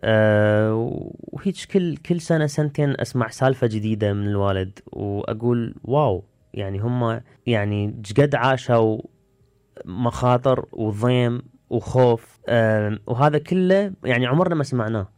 أه 0.04 0.74
وهيك 1.32 1.56
كل 1.72 1.96
كل 1.96 2.20
سنة 2.20 2.46
سنتين 2.46 3.00
أسمع 3.00 3.28
سالفة 3.28 3.66
جديدة 3.66 4.12
من 4.12 4.28
الوالد 4.28 4.78
وأقول 4.92 5.74
واو 5.84 6.24
يعني 6.54 6.78
هم 6.78 7.20
يعني 7.46 8.00
جقد 8.00 8.34
عاشوا 8.34 8.98
مخاطر 9.84 10.66
وضيم 10.72 11.42
وخوف. 11.70 12.38
أه 12.48 12.98
وهذا 13.06 13.38
كله 13.38 13.92
يعني 14.04 14.26
عمرنا 14.26 14.54
ما 14.54 14.64
سمعناه. 14.64 15.08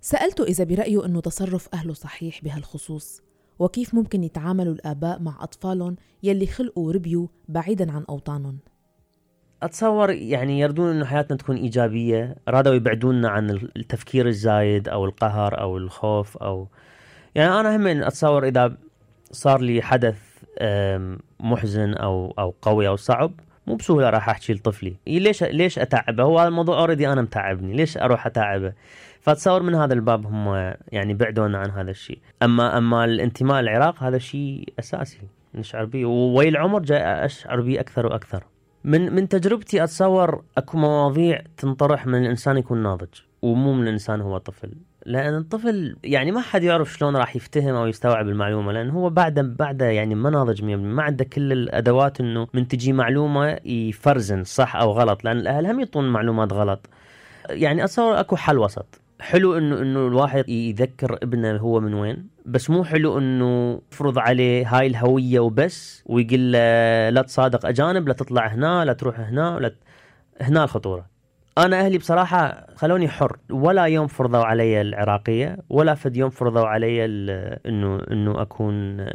سألته 0.00 0.44
إذا 0.44 0.64
برأيه 0.64 1.06
أنه 1.06 1.20
تصرف 1.20 1.68
أهله 1.74 1.94
صحيح 1.94 2.44
بهالخصوص. 2.44 3.22
وكيف 3.58 3.94
ممكن 3.94 4.24
يتعاملوا 4.24 4.74
الآباء 4.74 5.22
مع 5.22 5.38
أطفالهم 5.40 5.96
يلي 6.22 6.46
خلقوا 6.46 6.86
وربيوا 6.86 7.26
بعيدا 7.48 7.92
عن 7.92 8.04
أوطانهم؟ 8.08 8.58
أتصور 9.62 10.10
يعني 10.10 10.60
يردون 10.60 10.90
إنه 10.90 11.04
حياتنا 11.04 11.36
تكون 11.36 11.56
إيجابية 11.56 12.36
رادوا 12.48 12.74
يبعدونا 12.74 13.28
عن 13.28 13.50
التفكير 13.50 14.28
الزايد 14.28 14.88
أو 14.88 15.04
القهر 15.04 15.60
أو 15.60 15.76
الخوف 15.76 16.36
أو 16.36 16.68
يعني 17.34 17.60
أنا 17.60 17.76
هم 17.76 17.86
أتصور 17.86 18.48
إذا 18.48 18.76
صار 19.32 19.60
لي 19.60 19.82
حدث 19.82 20.16
محزن 21.40 21.94
أو 21.94 22.34
أو 22.38 22.54
قوي 22.62 22.88
أو 22.88 22.96
صعب 22.96 23.32
مو 23.66 23.74
بسهولة 23.74 24.10
راح 24.10 24.28
أحكي 24.28 24.52
لطفلي. 24.52 24.94
ليش 25.06 25.42
ليش 25.42 25.78
أتعبه؟ 25.78 26.22
هو 26.22 26.46
الموضوع 26.46 26.78
اوريدي 26.78 27.08
أنا 27.08 27.22
متعبني. 27.22 27.72
ليش 27.72 27.98
أروح 27.98 28.26
أتعبه؟ 28.26 28.72
فاتصور 29.22 29.62
من 29.62 29.74
هذا 29.74 29.94
الباب 29.94 30.26
هم 30.26 30.74
يعني 30.92 31.14
بعدونا 31.14 31.58
عن 31.58 31.70
هذا 31.70 31.90
الشيء. 31.90 32.18
أما 32.42 32.78
أما 32.78 33.04
الانتماء 33.04 33.60
للعراق 33.60 34.02
هذا 34.02 34.18
شيء 34.18 34.68
أساسي 34.78 35.20
نشعر 35.54 35.84
به. 35.84 36.04
ووي 36.04 36.48
العمر 36.48 36.82
جاي 36.82 37.24
أشعر 37.24 37.60
به 37.60 37.80
أكثر 37.80 38.06
وأكثر. 38.06 38.44
من 38.84 39.12
من 39.14 39.28
تجربتي 39.28 39.84
أتصور 39.84 40.42
أكو 40.58 40.78
مواضيع 40.78 41.42
تنطرح 41.56 42.06
من 42.06 42.22
الإنسان 42.22 42.56
يكون 42.58 42.82
ناضج 42.82 43.08
ومو 43.42 43.72
من 43.72 43.82
الإنسان 43.82 44.20
هو 44.20 44.38
طفل. 44.38 44.72
لأن 45.06 45.36
الطفل 45.36 45.96
يعني 46.04 46.32
ما 46.32 46.40
حد 46.40 46.62
يعرف 46.62 46.92
شلون 46.92 47.16
راح 47.16 47.36
يفتهم 47.36 47.74
أو 47.74 47.86
يستوعب 47.86 48.28
المعلومة 48.28 48.72
لأن 48.72 48.90
هو 48.90 49.10
بعده 49.10 49.42
بعده 49.42 49.86
يعني 49.86 50.14
ما 50.14 50.30
ناضج 50.30 50.64
ما 50.64 51.02
عنده 51.02 51.24
كل 51.24 51.52
الأدوات 51.52 52.20
إنه 52.20 52.48
من 52.54 52.68
تجي 52.68 52.92
معلومة 52.92 53.58
يفرزن 53.64 54.44
صح 54.44 54.76
أو 54.76 54.92
غلط 54.92 55.24
لأن 55.24 55.36
الأهل 55.36 55.66
هم 55.66 55.80
يعطون 55.80 56.08
معلومات 56.08 56.52
غلط. 56.52 56.88
يعني 57.50 57.84
أتصور 57.84 58.20
أكو 58.20 58.36
حل 58.36 58.58
وسط. 58.58 59.01
حلو 59.22 59.58
انه 59.58 59.82
إنه 59.82 60.06
الواحد 60.06 60.48
يذكر 60.48 61.18
ابنه 61.22 61.56
هو 61.56 61.80
من 61.80 61.94
وين 61.94 62.28
بس 62.46 62.70
مو 62.70 62.84
حلو 62.84 63.18
إنه 63.18 63.80
يفرض 63.92 64.18
عليه 64.18 64.78
هاي 64.78 64.86
الهوية 64.86 65.40
وبس 65.40 66.02
ويقول 66.06 66.52
له 66.52 67.10
لا 67.10 67.22
تصادق 67.22 67.66
أجانب 67.66 68.08
لا 68.08 68.14
تطلع 68.14 68.46
هنا 68.46 68.84
لا 68.84 68.92
تروح 68.92 69.20
هنا 69.20 69.54
ولا 69.54 69.74
هنا 70.40 70.64
الخطورة. 70.64 71.06
أنا 71.58 71.80
أهلي 71.80 71.98
بصراحة 71.98 72.66
خلوني 72.76 73.08
حر 73.08 73.36
ولا 73.50 73.84
يوم 73.84 74.06
فرضوا 74.06 74.44
علي 74.44 74.80
العراقية 74.80 75.58
ولا 75.70 75.94
فد 75.94 76.16
يوم 76.16 76.30
فرضوا 76.30 76.66
علي 76.66 77.04
انه 77.66 78.00
إنه 78.10 78.42
أكون 78.42 79.06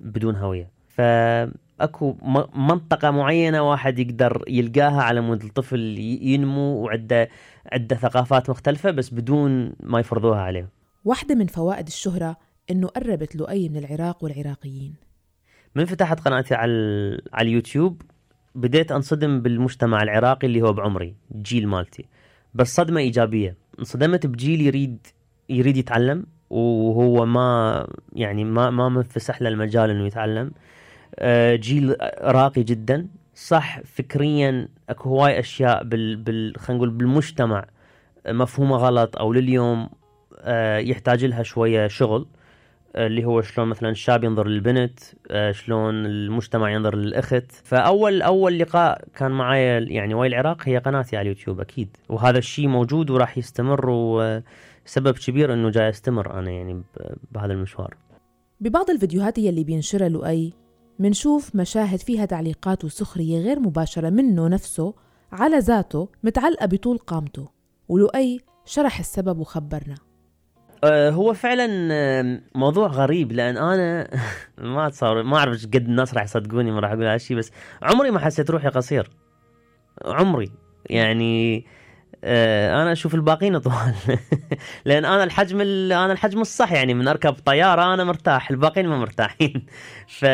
بدون 0.00 0.36
هوية. 0.36 0.70
فأكو 0.88 2.16
منطقة 2.54 3.10
معينة 3.10 3.70
واحد 3.70 3.98
يقدر 3.98 4.44
يلقاها 4.48 5.02
على 5.02 5.20
مود 5.20 5.42
الطفل 5.42 5.98
ينمو 6.22 6.74
وعنده 6.74 7.28
عنده 7.72 7.96
ثقافات 7.96 8.50
مختلفة 8.50 8.90
بس 8.90 9.10
بدون 9.14 9.72
ما 9.80 10.00
يفرضوها 10.00 10.40
عليه 10.40 10.68
واحدة 11.04 11.34
من 11.34 11.46
فوائد 11.46 11.86
الشهرة 11.86 12.36
إنه 12.70 12.88
قربت 12.88 13.36
لؤي 13.36 13.68
من 13.68 13.76
العراق 13.76 14.24
والعراقيين. 14.24 14.94
من 15.74 15.84
فتحت 15.84 16.20
قناتي 16.20 16.54
على 16.54 16.72
على 17.32 17.48
اليوتيوب 17.48 18.02
بديت 18.54 18.92
أنصدم 18.92 19.40
بالمجتمع 19.40 20.02
العراقي 20.02 20.46
اللي 20.46 20.62
هو 20.62 20.72
بعمري 20.72 21.14
جيل 21.42 21.68
مالتي. 21.68 22.04
بس 22.54 22.76
صدمة 22.76 23.00
إيجابية. 23.00 23.56
انصدمت 23.78 24.26
بجيل 24.26 24.60
يريد 24.60 25.06
يريد 25.48 25.76
يتعلم 25.76 26.26
وهو 26.50 27.26
ما 27.26 27.86
يعني 28.12 28.44
ما 28.44 28.70
ما 28.70 28.88
منفسح 28.88 29.42
له 29.42 29.48
المجال 29.48 29.90
إنه 29.90 30.06
يتعلم. 30.06 30.50
آه، 31.18 31.56
جيل 31.56 31.96
راقي 32.22 32.62
جدا. 32.62 33.08
صح 33.34 33.80
فكريا 33.80 34.68
أكو 34.88 35.08
هواي 35.08 35.38
أشياء 35.38 35.84
بال, 35.84 36.16
بال... 36.16 36.54
خلينا 36.58 36.78
نقول 36.78 36.90
بالمجتمع 36.90 37.64
مفهومة 38.28 38.76
غلط 38.76 39.16
أو 39.16 39.32
لليوم 39.32 39.88
آه، 40.38 40.78
يحتاج 40.78 41.24
لها 41.24 41.42
شوية 41.42 41.88
شغل 41.88 42.26
اللي 42.96 43.24
هو 43.24 43.42
شلون 43.42 43.68
مثلا 43.68 43.88
الشاب 43.88 44.24
ينظر 44.24 44.46
للبنت 44.46 45.00
آه، 45.30 45.52
شلون 45.52 46.06
المجتمع 46.06 46.70
ينظر 46.70 46.96
للأخت. 46.96 47.52
فأول 47.64 48.22
أول 48.22 48.58
لقاء 48.58 49.04
كان 49.16 49.30
معي 49.30 49.84
يعني 49.84 50.14
ويا 50.14 50.28
العراق 50.28 50.62
هي 50.68 50.78
قناتي 50.78 51.16
على 51.16 51.22
اليوتيوب 51.22 51.60
أكيد. 51.60 51.96
وهذا 52.08 52.38
الشيء 52.38 52.68
موجود 52.68 53.10
وراح 53.10 53.38
يستمر 53.38 53.90
وسبب 53.90 55.18
كبير 55.26 55.52
إنه 55.52 55.70
جاي 55.70 55.88
أستمر 55.88 56.38
أنا 56.38 56.50
يعني 56.50 56.82
بهذا 57.32 57.52
المشوار. 57.52 57.94
ببعض 58.60 58.90
الفيديوهات 58.90 59.38
يلي 59.38 59.64
بينشرها 59.64 60.08
لؤي 60.08 60.52
منشوف 60.98 61.56
مشاهد 61.56 61.98
فيها 61.98 62.24
تعليقات 62.24 62.84
وسخرية 62.84 63.38
غير 63.38 63.60
مباشرة 63.60 64.10
منه 64.10 64.48
نفسه 64.48 64.94
على 65.32 65.58
ذاته 65.58 66.08
متعلقة 66.22 66.66
بطول 66.66 66.98
قامته 66.98 67.48
ولؤي 67.88 68.40
شرح 68.64 68.98
السبب 68.98 69.38
وخبرنا. 69.38 69.94
أه 70.84 71.10
هو 71.10 71.34
فعلا 71.34 71.88
آه، 71.92 72.40
موضوع 72.54 72.86
غريب 72.86 73.32
لأن 73.32 73.56
أنا 73.56 74.08
ما 74.74 74.86
اتصور 74.86 75.22
ما 75.22 75.36
أعرف 75.36 75.66
قد 75.66 75.76
الناس 75.88 76.14
راح 76.14 76.22
يصدقوني 76.22 76.70
ما 76.70 76.80
راح 76.80 76.90
أقول 76.90 77.04
هالشيء 77.04 77.36
بس 77.36 77.50
عمري 77.82 78.10
ما 78.10 78.18
حسيت 78.18 78.50
روحي 78.50 78.68
قصير. 78.68 79.10
عمري. 80.04 80.52
يعني 80.90 81.56
آه، 81.58 81.62
أنا 82.24 82.92
أشوف 82.92 83.14
الباقيين 83.14 83.58
طوال 83.58 83.94
لأن 84.84 85.04
أنا 85.04 85.24
الحجم 85.24 85.60
أنا 85.92 86.12
الحجم 86.12 86.40
الصح 86.40 86.72
يعني 86.72 86.94
من 86.94 87.08
أركب 87.08 87.32
طيارة 87.32 87.94
أنا 87.94 88.04
مرتاح 88.04 88.50
الباقيين 88.50 88.88
ما 88.88 88.96
مرتاحين. 88.98 89.66
ف... 90.18 90.24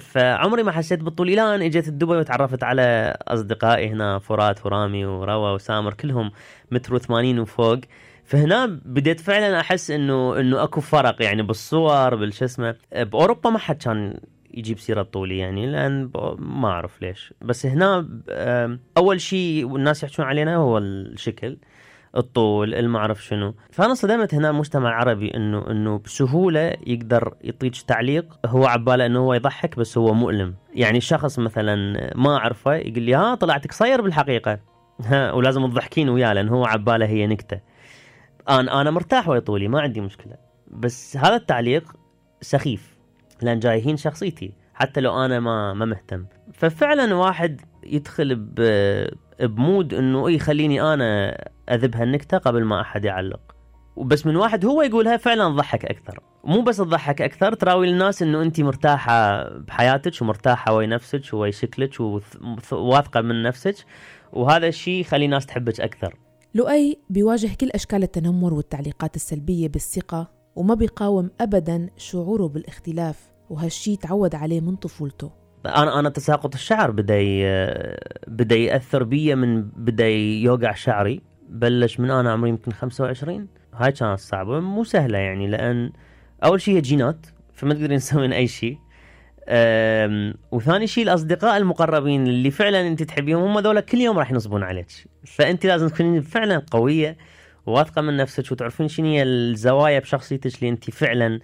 فعمري 0.00 0.62
ما 0.62 0.72
حسيت 0.72 1.00
بالطول. 1.00 1.28
إلى 1.28 1.54
أن 1.54 1.62
إجيت 1.62 1.88
دبي 1.88 2.16
وتعرفت 2.16 2.62
على 2.62 3.16
أصدقائي 3.28 3.88
هنا 3.88 4.18
فرات 4.18 4.66
ورامي 4.66 5.04
وروى 5.04 5.54
وسامر 5.54 5.94
كلهم 5.94 6.30
متر 6.70 6.98
80 6.98 7.38
وفوق. 7.38 7.78
فهنا 8.24 8.66
بديت 8.66 9.20
فعلا 9.20 9.60
أحس 9.60 9.90
انه 9.90 10.40
إنه 10.40 10.62
أكو 10.62 10.80
فرق 10.80 11.22
يعني 11.22 11.42
بالصور 11.42 12.14
بالشو 12.14 12.44
اسمه 12.44 12.76
بأوروبا 12.92 13.50
ما 13.50 13.58
حد 13.58 13.82
كان 13.82 14.20
يجيب 14.54 14.78
سيرة 14.78 15.02
طولي 15.02 15.38
يعني 15.38 15.66
لأن 15.66 16.10
ما 16.38 16.68
أعرف 16.68 17.02
ليش. 17.02 17.34
بس 17.42 17.66
هنا 17.66 18.08
أول 18.96 19.20
شيء 19.20 19.76
الناس 19.76 20.02
يحكون 20.02 20.24
علينا 20.24 20.56
هو 20.56 20.78
الشكل 20.78 21.56
الطول 22.16 22.74
الما 22.74 22.98
أعرف 22.98 23.24
شنو. 23.24 23.54
فأنا 23.70 23.94
صدمت 23.94 24.34
هنا 24.34 24.50
المجتمع 24.50 24.88
العربي 24.88 25.34
إنه 25.34 25.70
إنه 25.70 25.98
بسهولة 25.98 26.76
يقدر 26.86 27.34
يعطيك 27.40 27.76
تعليق. 27.76 28.38
هو 28.46 28.66
عبالة 28.66 29.06
إنه 29.06 29.18
هو 29.18 29.34
يضحك 29.34 29.76
بس 29.76 29.98
هو 29.98 30.14
مؤلم. 30.14 30.54
يعني 30.74 31.00
شخص 31.00 31.38
مثلا 31.38 31.76
ما 32.16 32.36
أعرفه 32.36 32.74
يقول 32.74 33.02
لي 33.02 33.14
ها 33.14 33.34
طلعت 33.34 33.66
قصير 33.66 34.02
بالحقيقة. 34.02 34.58
ها 35.04 35.32
ولازم 35.32 35.66
تضحكين 35.66 36.08
وياه 36.08 36.32
لأن 36.32 36.48
هو 36.48 36.64
عبالة 36.64 37.06
هي 37.06 37.26
نكتة. 37.26 37.60
أنا 38.48 38.80
أنا 38.80 38.90
مرتاح 38.90 39.28
ويا 39.28 39.40
طولي 39.40 39.68
ما 39.68 39.80
عندي 39.80 40.00
مشكلة. 40.00 40.36
بس 40.70 41.16
هذا 41.16 41.36
التعليق 41.36 41.92
سخيف. 42.40 42.91
لأن 43.44 43.58
جايهين 43.58 43.96
شخصيتي 43.96 44.52
حتى 44.74 45.00
لو 45.00 45.24
أنا 45.24 45.40
ما 45.40 45.74
ما 45.74 45.84
مهتم. 45.84 46.26
ففعلا 46.52 47.14
واحد 47.14 47.60
يدخل 47.84 48.34
بمود 49.40 49.94
إنه 49.94 50.28
إي 50.28 50.38
خليني 50.38 50.82
أنا 50.82 51.38
اذب 51.70 51.96
هالنكته 51.96 52.38
قبل 52.38 52.64
ما 52.64 52.80
أحد 52.80 53.04
يعلق. 53.04 53.40
وبس 53.96 54.26
من 54.26 54.36
واحد 54.36 54.64
هو 54.64 54.82
يقولها 54.82 55.16
فعلا 55.16 55.54
تضحك 55.54 55.84
أكثر. 55.84 56.20
مو 56.44 56.62
بس 56.62 56.76
تضحك 56.76 57.22
أكثر 57.22 57.54
تراوي 57.54 57.86
للناس 57.86 58.22
إنه 58.22 58.42
انت 58.42 58.60
مرتاحة 58.60 59.48
بحياتك 59.58 60.22
ومرتاحة 60.22 60.74
ويا 60.74 60.86
نفسك 60.86 61.34
ويا 61.34 61.50
شكلك 61.50 62.00
وواثقه 62.72 63.20
من 63.20 63.42
نفسك. 63.42 63.74
وهذا 64.32 64.66
الشيء 64.66 65.00
يخلي 65.00 65.24
الناس 65.24 65.46
تحبك 65.46 65.80
أكثر. 65.80 66.16
لؤي 66.54 66.98
بيواجه 67.10 67.54
كل 67.60 67.70
أشكال 67.70 68.02
التنمر 68.02 68.54
والتعليقات 68.54 69.16
السلبية 69.16 69.68
بالثقة 69.68 70.30
وما 70.56 70.74
بيقاوم 70.74 71.30
ابدا 71.40 71.90
شعوره 71.96 72.48
بالإختلاف. 72.48 73.31
وهالشي 73.52 73.96
تعود 73.96 74.34
عليه 74.34 74.60
من 74.60 74.76
طفولته. 74.76 75.30
أنا 75.66 75.98
أنا 75.98 76.08
تساقط 76.08 76.54
الشعر 76.54 76.90
بدأ 76.90 77.16
بدأ 78.26 78.56
يأثر 78.56 79.02
بي 79.02 79.34
من 79.34 79.62
بدأ 79.62 80.08
يوقع 80.08 80.72
شعري. 80.72 81.20
بلش 81.48 82.00
من 82.00 82.10
أنا 82.10 82.32
عمري 82.32 82.50
يمكن 82.50 82.72
25 82.72 83.48
هاي 83.74 83.92
كانت 83.92 84.20
صعبة 84.20 84.60
مو 84.60 84.84
سهلة 84.84 85.18
يعني 85.18 85.46
لأن 85.46 85.92
أول 86.44 86.60
شيء 86.60 86.74
هي 86.74 86.80
جينات 86.80 87.26
فما 87.52 87.74
تقدرين 87.74 87.98
تسوين 88.04 88.32
أي 88.32 88.48
شيء 88.48 88.78
وثاني 90.52 90.86
شيء 90.86 91.04
الأصدقاء 91.04 91.56
المقربين 91.56 92.26
اللي 92.26 92.50
فعلا 92.50 92.86
أنت 92.86 93.02
تحبيهم 93.02 93.42
هم 93.42 93.58
ذولا 93.58 93.80
كل 93.80 93.98
يوم 93.98 94.18
راح 94.18 94.30
ينصبون 94.30 94.62
عليك. 94.62 94.86
فأنت 95.26 95.66
لازم 95.66 95.88
تكونين 95.88 96.22
فعلا 96.22 96.62
قوية 96.70 97.16
واثقة 97.66 98.02
من 98.02 98.16
نفسك 98.16 98.52
وتعرفين 98.52 98.88
شنو 98.88 99.06
هي 99.06 99.22
الزوايا 99.22 99.98
بشخصيتك 99.98 100.58
اللي 100.58 100.68
أنت 100.68 100.90
فعلا 100.90 101.40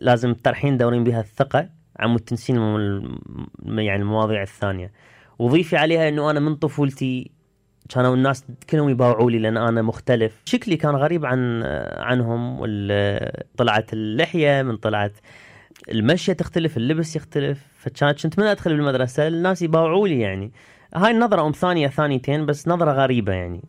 لازم 0.00 0.34
تطرحين 0.34 0.76
دورين 0.76 1.04
بها 1.04 1.20
الثقة 1.20 1.68
عم 2.00 2.16
تنسين 2.16 2.56
يعني 3.68 4.02
المواضيع 4.02 4.42
الثانية. 4.42 4.92
وضيفي 5.38 5.76
عليها 5.76 6.08
إنه 6.08 6.30
أنا 6.30 6.40
من 6.40 6.54
طفولتي 6.54 7.30
كانوا 7.88 8.14
الناس 8.14 8.44
كلهم 8.70 8.88
يباوعوا 8.88 9.30
لي 9.30 9.38
لأن 9.38 9.56
أنا 9.56 9.82
مختلف. 9.82 10.42
شكلي 10.44 10.76
كان 10.76 10.94
غريب 10.94 11.26
عن 11.26 11.62
عنهم 11.96 12.58
طلعت 13.56 13.92
اللحية 13.92 14.62
من 14.62 14.76
طلعت 14.76 15.12
المشية 15.90 16.32
تختلف 16.32 16.76
اللبس 16.76 17.16
يختلف. 17.16 17.66
فكانت 17.78 18.22
كنت 18.22 18.38
من 18.38 18.46
أدخل 18.46 18.76
بالمدرسة 18.76 19.28
الناس 19.28 19.62
يباوعوا 19.62 20.08
لي 20.08 20.20
يعني. 20.20 20.52
هاي 20.94 21.10
النظرة 21.10 21.46
أم 21.46 21.52
ثانية 21.52 21.88
ثانيتين 21.88 22.46
بس 22.46 22.68
نظرة 22.68 22.92
غريبة 22.92 23.32
يعني. 23.32 23.64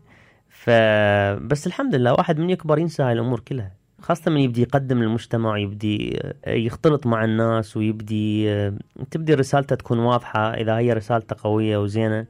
فبس 0.49 1.67
الحمد 1.67 1.95
لله 1.95 2.13
واحد 2.13 2.39
من 2.39 2.49
يكبر 2.49 2.79
ينسى 2.79 3.03
هاي 3.03 3.13
الأمور 3.13 3.39
كلها. 3.39 3.82
خاصة 4.03 4.31
من 4.31 4.37
يبدي 4.37 4.61
يقدم 4.61 5.03
للمجتمع 5.03 5.57
يبدي 5.57 6.19
آه، 6.45 6.53
يختلط 6.53 7.07
مع 7.07 7.23
الناس 7.23 7.77
ويبدي 7.77 8.51
آه، 8.51 8.73
تبدي 9.11 9.33
رسالته 9.33 9.75
تكون 9.75 9.99
واضحة. 9.99 10.53
إذا 10.53 10.77
هي 10.77 10.93
رسالته 10.93 11.35
قوية 11.43 11.77
وزينة 11.77 12.25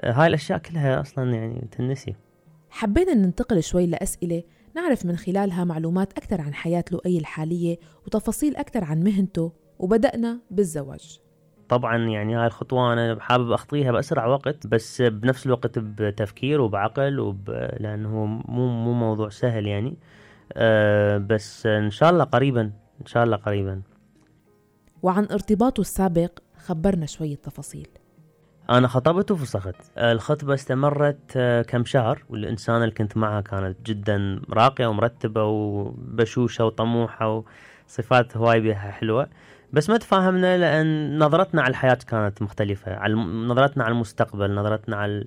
آه، 0.00 0.12
هاي 0.12 0.26
الأشياء 0.26 0.58
كلها 0.58 1.00
أصلا 1.00 1.34
يعني 1.34 1.68
تنسي. 1.78 2.14
حبينا 2.70 3.14
ننتقل 3.14 3.62
شوي 3.62 3.86
لأسئلة 3.86 4.42
نعرف 4.76 5.06
من 5.06 5.16
خلالها 5.16 5.64
معلومات 5.64 6.12
أكثر 6.12 6.40
عن 6.40 6.54
حياة 6.54 6.84
لؤي 6.92 7.18
الحالية 7.18 7.76
وتفاصيل 8.06 8.56
أكثر 8.56 8.84
عن 8.84 9.02
مهنته 9.02 9.52
وبدأنا 9.78 10.40
بالزواج. 10.50 11.20
طبعا 11.68 11.96
يعني 11.96 12.36
هاي 12.36 12.46
الخطوة 12.46 12.92
أنا 12.92 13.20
حابب 13.20 13.52
أخطيها 13.52 13.92
بأسرع 13.92 14.26
وقت 14.26 14.66
بس 14.66 15.02
بنفس 15.02 15.46
الوقت 15.46 15.78
بتفكير 15.78 16.60
وبعقل 16.60 17.20
وب... 17.20 17.50
لأنه 17.80 18.24
مو 18.48 18.68
مو 18.68 18.92
موضوع 18.92 19.28
سهل 19.28 19.66
يعني. 19.66 19.96
أه 20.52 21.18
بس 21.18 21.66
إن 21.66 21.90
شاء 21.90 22.10
الله 22.10 22.24
قريبا 22.24 22.60
إن 23.00 23.06
شاء 23.06 23.24
الله 23.24 23.36
قريبا. 23.36 23.82
وعن 25.02 25.24
ارتباطه 25.24 25.80
السابق 25.80 26.30
خبرنا 26.66 27.06
شوية 27.06 27.36
تفاصيل 27.36 27.88
أنا 28.70 28.88
خطبت 28.88 29.30
وفسخت. 29.30 29.74
الخطبة 29.98 30.54
استمرت 30.54 31.32
آه، 31.36 31.62
كم 31.62 31.84
شهر 31.84 32.24
والإنسانة 32.30 32.84
اللي 32.84 32.94
كنت 32.94 33.16
معها 33.16 33.40
كانت 33.40 33.86
جدا 33.86 34.42
راقية 34.50 34.86
ومرتبة 34.86 35.44
وبشوشة 35.44 36.64
وطموحة 36.64 37.44
وصفات 37.88 38.36
هواي 38.36 38.60
بها 38.60 38.90
حلوة. 38.90 39.28
بس 39.72 39.90
ما 39.90 39.96
تفاهمنا 39.96 40.58
لأن 40.58 41.18
نظرتنا 41.18 41.62
على 41.62 41.70
الحياة 41.70 41.98
كانت 42.06 42.42
مختلفة 42.42 42.94
على 42.96 43.14
نظرتنا 43.14 43.84
على 43.84 43.92
المستقبل 43.92 44.54
نظرتنا 44.54 44.96
على 44.96 45.26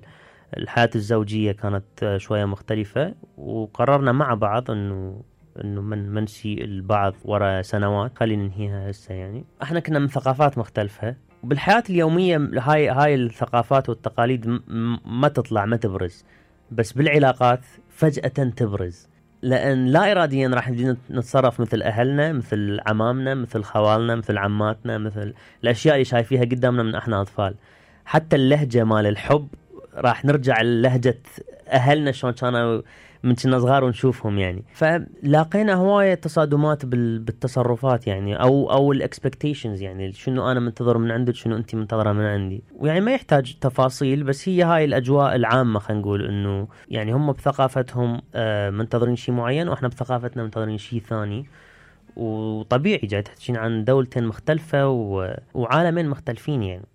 الحياة 0.56 0.90
الزوجية 0.94 1.52
كانت 1.52 2.14
شوية 2.16 2.44
مختلفة 2.44 3.14
وقررنا 3.36 4.12
مع 4.12 4.34
بعض 4.34 4.70
إنه 4.70 5.22
إنه 5.64 5.80
من 5.80 6.10
منسي 6.10 6.64
البعض 6.64 7.14
ورا 7.24 7.62
سنوات. 7.62 8.18
خلينا 8.18 8.42
ننهيها 8.42 8.90
هسه 8.90 9.14
يعني. 9.14 9.44
إحنا 9.62 9.80
كنا 9.80 9.98
من 9.98 10.08
ثقافات 10.08 10.58
مختلفة. 10.58 11.14
بالحياة 11.42 11.82
اليومية 11.90 12.50
هاي 12.58 12.88
هاي 12.88 13.14
الثقافات 13.14 13.88
والتقاليد 13.88 14.60
ما 15.04 15.28
تطلع 15.28 15.64
ما 15.64 15.76
تبرز. 15.76 16.24
بس 16.70 16.92
بالعلاقات 16.92 17.60
فجأة 17.88 18.28
تبرز. 18.28 19.08
لأن 19.42 19.86
لا 19.86 20.12
إراديا 20.12 20.48
راح 20.48 20.70
نتصرف 21.10 21.60
مثل 21.60 21.82
أهلنا 21.82 22.32
مثل 22.32 22.80
عمامنا 22.86 23.34
مثل 23.34 23.62
خوالنا 23.62 24.14
مثل 24.14 24.38
عماتنا 24.38 24.98
مثل 24.98 25.34
الأشياء 25.62 25.94
اللي 25.94 26.04
شايفيها 26.04 26.40
قدامنا 26.40 26.82
من 26.82 26.94
إحنا 26.94 27.20
أطفال. 27.20 27.54
حتى 28.04 28.36
اللهجة 28.36 28.84
مال 28.84 29.06
الحب 29.06 29.48
راح 30.00 30.24
نرجع 30.24 30.62
للهجة 30.62 31.18
أهلنا 31.68 32.12
شلون 32.12 32.32
كانوا 32.32 32.82
من 33.22 33.34
كنا 33.34 33.58
صغار 33.58 33.84
ونشوفهم 33.84 34.38
يعني. 34.38 34.64
فلاقينا 34.74 35.74
هواية 35.74 36.14
تصادمات 36.14 36.86
بالتصرفات 36.86 38.06
يعني 38.06 38.42
أو 38.42 38.72
أو 38.72 38.92
ال 38.92 38.99
expectations 38.99 39.82
يعني 39.82 40.12
شنو 40.12 40.50
أنا 40.50 40.60
منتظر 40.60 40.98
من 40.98 41.10
عندك 41.10 41.34
شنو 41.34 41.56
أنت 41.56 41.74
منتظرة 41.74 42.12
من 42.12 42.24
عندي. 42.24 42.62
ويعني 42.76 43.00
ما 43.00 43.12
يحتاج 43.12 43.56
تفاصيل 43.60 44.24
بس 44.24 44.48
هي 44.48 44.62
هاي 44.62 44.84
الأجواء 44.84 45.36
العامة 45.36 45.78
خلينا 45.78 46.02
نقول 46.02 46.26
إنه 46.26 46.68
يعني 46.88 47.12
هم 47.12 47.32
بثقافتهم 47.32 48.20
آه، 48.34 48.70
منتظرين 48.70 49.16
شيء 49.16 49.34
معين 49.34 49.68
وإحنا 49.68 49.88
بثقافتنا 49.88 50.42
منتظرين 50.42 50.78
شيء 50.78 51.00
ثاني. 51.00 51.46
وطبيعي 52.16 53.06
جاي 53.06 53.22
تحكين 53.22 53.56
عن 53.56 53.84
دولتين 53.84 54.24
مختلفة 54.24 54.88
وعالمين 55.54 56.08
مختلفين 56.08 56.62
يعني. 56.62 56.86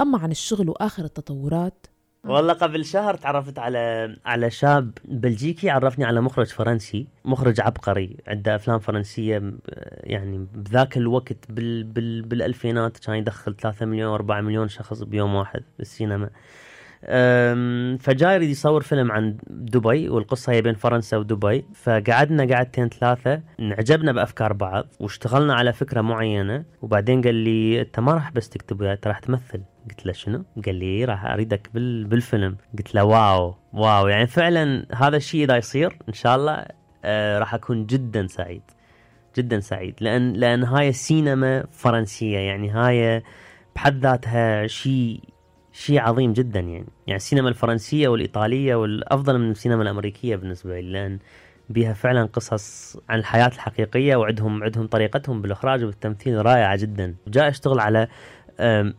أما 0.00 0.18
عن 0.18 0.30
الشغل 0.30 0.68
وآخر 0.68 1.04
التطورات 1.04 1.86
والله 2.26 2.52
قبل 2.52 2.84
شهر 2.84 3.14
تعرفت 3.14 3.58
على 3.58 4.16
على 4.24 4.50
شاب 4.50 4.90
بلجيكي 5.04 5.70
عرفني 5.70 6.04
على 6.04 6.20
مخرج 6.20 6.46
فرنسي 6.46 7.06
مخرج 7.24 7.60
عبقري 7.60 8.16
عنده 8.28 8.54
أفلام 8.54 8.78
فرنسية 8.78 9.52
يعني 10.00 10.46
بذاك 10.54 10.96
الوقت 10.96 11.50
بال 11.50 11.84
بال 11.84 12.22
بالألفينات 12.22 12.98
كان 12.98 13.16
يدخل 13.16 13.56
3 13.56 13.86
مليون 13.86 14.12
4 14.12 14.40
مليون 14.40 14.68
شخص 14.68 15.02
بيوم 15.02 15.34
واحد 15.34 15.62
بالسينما. 15.78 16.30
فجاي 17.98 18.34
يريد 18.34 18.50
يصور 18.50 18.82
فيلم 18.82 19.12
عن 19.12 19.36
دبي 19.50 20.08
والقصة 20.08 20.52
هي 20.52 20.62
بين 20.62 20.74
فرنسا 20.74 21.16
ودبي. 21.16 21.64
فقعدنا 21.74 22.54
قعدتين 22.54 22.88
ثلاثة 22.88 23.42
انعجبنا 23.60 24.12
بأفكار 24.12 24.52
بعض 24.52 24.86
واشتغلنا 25.00 25.54
على 25.54 25.72
فكرة 25.72 26.00
معينة 26.00 26.64
وبعدين 26.82 27.22
قال 27.22 27.34
لي 27.34 27.80
أنت 27.80 28.00
ما 28.00 28.14
راح 28.14 28.32
بس 28.32 28.48
تكتب 28.48 28.80
وياي، 28.80 28.92
أنت 28.92 29.06
راح 29.06 29.18
تمثل. 29.18 29.60
قلت 29.90 30.06
له 30.06 30.12
شنو؟ 30.12 30.44
قال 30.66 30.74
لي 30.74 31.04
راح 31.04 31.24
أريدك 31.24 31.68
بال... 31.74 32.04
بالفيلم. 32.04 32.56
قلت 32.78 32.94
له 32.94 33.04
واو 33.04 33.54
واو. 33.72 34.08
يعني 34.08 34.26
فعلا 34.26 34.86
هذا 34.94 35.16
الشيء 35.16 35.44
إذا 35.44 35.56
يصير 35.56 35.98
إن 36.08 36.12
شاء 36.12 36.36
الله 36.36 36.64
آه 37.04 37.38
راح 37.38 37.54
أكون 37.54 37.86
جدا 37.86 38.26
سعيد. 38.26 38.62
جدا 39.36 39.60
سعيد. 39.60 39.94
لأن 40.00 40.32
لأن 40.32 40.64
هاي 40.64 40.88
السينما 40.88 41.64
فرنسية 41.72 42.38
يعني 42.38 42.70
هاي 42.70 43.22
بحد 43.74 44.06
ذاتها 44.06 44.66
شيء 44.66 45.20
شيء 45.72 46.00
عظيم 46.00 46.32
جدا 46.32 46.60
يعني. 46.60 46.86
يعني 47.06 47.16
السينما 47.16 47.48
الفرنسية 47.48 48.08
والإيطالية 48.08 48.74
والأفضل 48.74 49.38
من 49.38 49.50
السينما 49.50 49.82
الأمريكية 49.82 50.36
بالنسبة 50.36 50.80
لي 50.80 50.92
لأن 50.92 51.18
بيها 51.68 51.92
فعلا 51.92 52.24
قصص 52.24 52.96
عن 53.08 53.18
الحياة 53.18 53.46
الحقيقية 53.46 54.16
وعندهم 54.16 54.62
عندهم 54.62 54.86
طريقتهم 54.86 55.42
بالإخراج 55.42 55.84
والتمثيل 55.84 56.46
رائعة 56.46 56.76
جدا. 56.76 57.14
جاء 57.28 57.48
أشتغل 57.48 57.80
على 57.80 58.08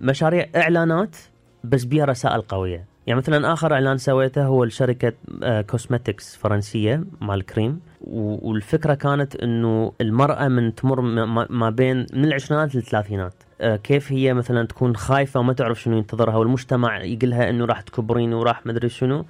مشاريع 0.01 0.47
إعلانات 0.55 1.15
بس 1.63 1.83
بيها 1.83 2.05
رسائل 2.05 2.41
قوية. 2.41 2.85
يعني 3.07 3.17
مثلا 3.19 3.53
آخر 3.53 3.73
إعلان 3.73 3.97
سويته 3.97 4.45
هو 4.45 4.63
لشركة 4.63 5.13
كوسمتكس 5.61 6.35
فرنسية 6.35 7.03
مال 7.21 7.45
كريم. 7.45 7.79
و- 8.01 8.49
والفكرة 8.49 8.93
كانت 8.93 9.35
أنه 9.35 9.91
المرأة 10.01 10.47
من 10.47 10.75
تمر 10.75 11.01
ما- 11.01 11.25
ما 11.25 11.47
ما 11.49 11.69
بين 11.69 11.97
من 12.13 12.25
العشرينات 12.25 12.75
للثلاثينات. 12.75 13.33
آه، 13.61 13.75
كيف 13.75 14.11
هي 14.11 14.33
مثلا 14.33 14.67
تكون 14.67 14.95
خايفة 14.95 15.39
وما 15.39 15.53
تعرف 15.53 15.81
شنو 15.81 15.97
ينتظرها 15.97 16.35
والمجتمع 16.37 17.03
يقولها 17.03 17.49
أنه 17.49 17.65
راح 17.65 17.81
تكبرين 17.81 18.33
وراح 18.33 18.65
مدري 18.65 18.89
شنو. 18.89 19.25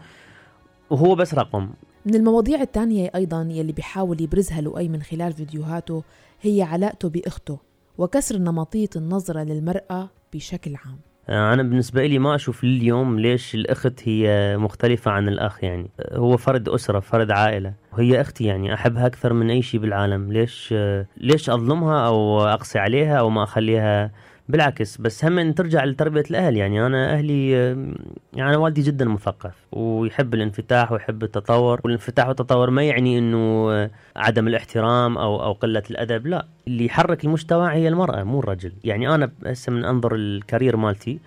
وهو 0.89 1.15
بس 1.15 1.33
رقم. 1.33 1.69
من 2.05 2.15
المواضيع 2.15 2.61
التانية 2.61 3.11
أيضا 3.15 3.41
يلي 3.51 3.71
بيحاول 3.71 4.21
يبرزها 4.21 4.61
لؤي 4.61 4.87
من 4.89 5.01
خلال 5.01 5.33
فيديوهاته 5.33 6.03
هي 6.41 6.61
علاقته 6.61 7.09
بأخته 7.09 7.59
وكسر 7.97 8.37
نمطية 8.37 8.89
النظرة 8.95 9.43
للمرأة 9.43 10.09
بشكل 10.33 10.75
عام. 10.75 10.99
آه، 11.29 11.53
أنا 11.53 11.63
بالنسبة 11.63 12.05
لي 12.05 12.19
ما 12.19 12.35
أشوف 12.35 12.63
لليوم 12.63 13.19
ليش 13.19 13.55
الأخت 13.55 14.01
هي 14.03 14.57
مختلفة 14.57 15.11
عن 15.11 15.27
الأخ 15.27 15.63
يعني. 15.63 15.89
آه، 15.99 16.17
هو 16.17 16.37
فرد 16.37 16.69
أسرة 16.69 16.99
فرد 16.99 17.31
عائلة. 17.31 17.73
وهي 17.93 18.21
أختي 18.21 18.43
يعني 18.43 18.73
أحبها 18.73 19.07
أكثر 19.07 19.33
من 19.33 19.49
أي 19.49 19.61
شيء 19.61 19.79
بالعالم. 19.79 20.31
ليش 20.33 20.69
آه، 20.77 21.05
ليش 21.17 21.49
أظلمها 21.49 22.07
أو 22.07 22.41
أقسي 22.41 22.79
عليها 22.79 23.19
أو 23.19 23.29
ما 23.29 23.43
أخليها 23.43 24.11
بالعكس 24.49 24.97
بس 24.97 25.25
هم 25.25 25.51
ترجع 25.51 25.83
لتربية 25.83 26.23
الأهل 26.31 26.57
يعني 26.57 26.86
أنا 26.86 27.13
أهلي 27.13 27.57
آه، 27.57 27.93
يعني 28.33 28.49
أنا 28.49 28.57
والدي 28.57 28.81
جدا 28.81 29.05
مثقف 29.05 29.53
ويحب 29.71 30.33
الانفتاح 30.33 30.91
ويحب 30.91 31.23
التطور 31.23 31.81
والانفتاح 31.83 32.27
والتطور 32.27 32.69
ما 32.69 32.83
يعني 32.83 33.17
إنه 33.17 33.71
آه، 33.71 33.91
عدم 34.15 34.47
الاحترام 34.47 35.17
أو 35.17 35.43
أو 35.43 35.53
قلة 35.53 35.83
الأدب 35.91 36.27
لا 36.27 36.45
اللي 36.67 36.86
يحرك 36.86 37.25
المجتمع 37.25 37.73
هي 37.73 37.88
المرأة 37.88 38.23
مو 38.23 38.39
الرجل. 38.39 38.71
يعني 38.83 39.15
أنا 39.15 39.31
هسه 39.45 39.71
من 39.71 39.86
أنظر 39.86 40.15
الكارير 40.15 40.77
مالتي 40.77 41.19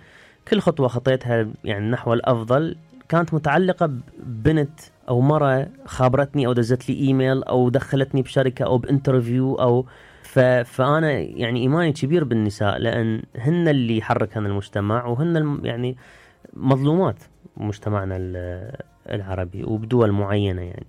كل 0.49 0.61
خطوة 0.61 0.89
خطيتها 0.89 1.47
يعني 1.65 1.91
نحو 1.91 2.13
الأفضل 2.13 2.77
كانت 3.09 3.35
متعلقة 3.35 3.91
ببنت 4.19 4.81
أو 5.09 5.21
مرة 5.21 5.69
خابرتني 5.87 6.47
أو 6.47 6.53
دزت 6.53 6.89
لي 6.89 7.01
إيميل 7.01 7.43
أو 7.43 7.69
دخلتني 7.69 8.23
بشركة 8.23 8.65
أو 8.65 8.79
ب 8.79 8.86
interview 8.86 9.55
أو 9.55 9.87
ف... 10.31 10.39
فأنا 10.39 11.11
يعني 11.13 11.61
إيماني 11.61 11.93
كبير 11.93 12.25
بالنساء 12.25 12.79
لأن 12.79 13.23
هن 13.37 13.69
اللي 13.69 13.97
يحركن 13.99 14.47
المجتمع 14.47 15.07
وهن 15.07 15.37
الم... 15.37 15.61
يعني 15.65 15.97
مظلومات 16.55 17.17
مجتمعنا 17.57 18.17
ال- 18.17 18.77
العربي 19.11 19.65
وبدول 19.65 20.13
معينة 20.13 20.63
يعني. 20.63 20.87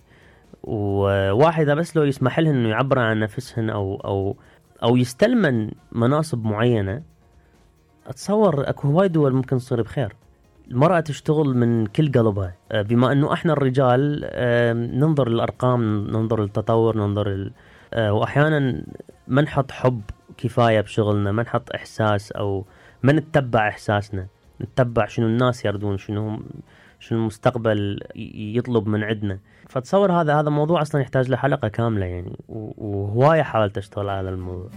وواحد 0.63 1.65
بس 1.65 1.97
لو 1.97 2.03
يسمح 2.03 2.39
لهن 2.39 2.55
إنه 2.55 2.69
يعبر 2.69 2.99
عن 2.99 3.19
نفسهن 3.19 3.69
أو 3.69 3.95
أو 4.05 4.35
أو 4.83 4.97
يستلمن 4.97 5.71
مناصب 5.91 6.45
معينة 6.45 7.01
أتصور 8.07 8.69
أكو 8.69 8.87
هواي 8.87 9.07
دول 9.07 9.33
ممكن 9.33 9.57
تصير 9.57 9.81
بخير. 9.81 10.15
المرأة 10.71 10.99
تشتغل 10.99 11.57
من 11.57 11.85
كل 11.85 12.11
قلبها. 12.11 12.55
بما 12.73 13.11
إنه 13.11 13.33
إحنا 13.33 13.53
الرجال 13.53 14.29
ننظر 14.99 15.29
للأرقام 15.29 16.07
ننظر 16.07 16.41
للتطور 16.41 16.97
ننظر 16.97 17.27
ال... 17.27 17.51
آه، 17.93 18.13
واحيانا 18.13 18.83
ما 19.27 19.41
نحط 19.41 19.71
حب 19.71 20.01
كفاية 20.37 20.81
بشغلنا 20.81 21.31
ما 21.31 21.43
نحط 21.43 21.71
إحساس 21.75 22.31
أو 22.31 22.65
ما 23.03 23.13
نتبع 23.13 23.67
إحساسنا. 23.67 24.27
نتبع 24.61 25.05
شنو 25.05 25.25
الناس 25.25 25.65
يردون 25.65 25.97
شنو 25.97 26.39
شنو 26.99 27.19
المستقبل 27.19 27.99
يطلب 28.55 28.87
من 28.87 29.03
عندنا. 29.03 29.39
فتصور 29.69 30.11
هذا 30.11 30.39
هذا 30.39 30.49
موضوع 30.49 30.81
أصلا 30.81 31.01
يحتاج 31.01 31.29
له 31.29 31.37
حلقة 31.37 31.67
كاملة 31.67 32.05
يعني 32.05 32.35
و- 32.49 32.71
وهواية 32.77 33.41
حاولت 33.41 33.77
أشتغل 33.77 34.09
على 34.09 34.21
هذا 34.21 34.29
الموضوع. 34.35 34.69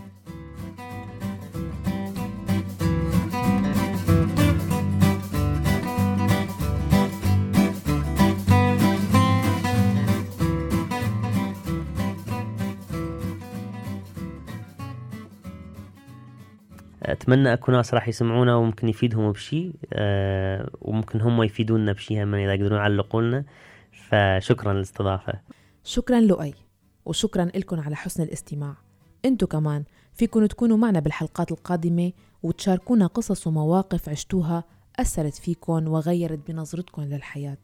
أتمنى 17.04 17.52
اكو 17.52 17.72
ناس 17.72 17.94
راح 17.94 18.08
يسمعونا 18.08 18.54
وممكن 18.56 18.88
يفيدهم 18.88 19.32
بشيء 19.32 19.74
أه 19.92 20.70
وممكن 20.80 21.20
هم 21.20 21.42
يفيدونا 21.42 21.92
بشيء 21.92 22.22
هم 22.22 22.34
إذا 22.34 22.54
يقدرون 22.54 22.78
يعلقوا 22.78 23.22
لنا. 23.22 23.44
فشكرا 24.08 24.72
للاستضافة. 24.72 25.32
شكرا 25.84 26.20
لؤي 26.20 26.54
وشكرا 27.04 27.44
لكم 27.44 27.80
على 27.80 27.96
حسن 27.96 28.22
الاستماع. 28.22 28.76
أنتو 29.24 29.46
كمان 29.46 29.84
فيكن 30.14 30.48
تكونوا 30.48 30.76
معنا 30.76 31.00
بالحلقات 31.00 31.52
القادمة 31.52 32.12
وتشاركونا 32.42 33.06
قصص 33.06 33.46
ومواقف 33.46 34.08
عشتوها 34.08 34.64
أثرت 34.96 35.34
فيكن 35.34 35.86
وغيرت 35.86 36.50
بنظرتكم 36.50 37.02
للحياة. 37.02 37.58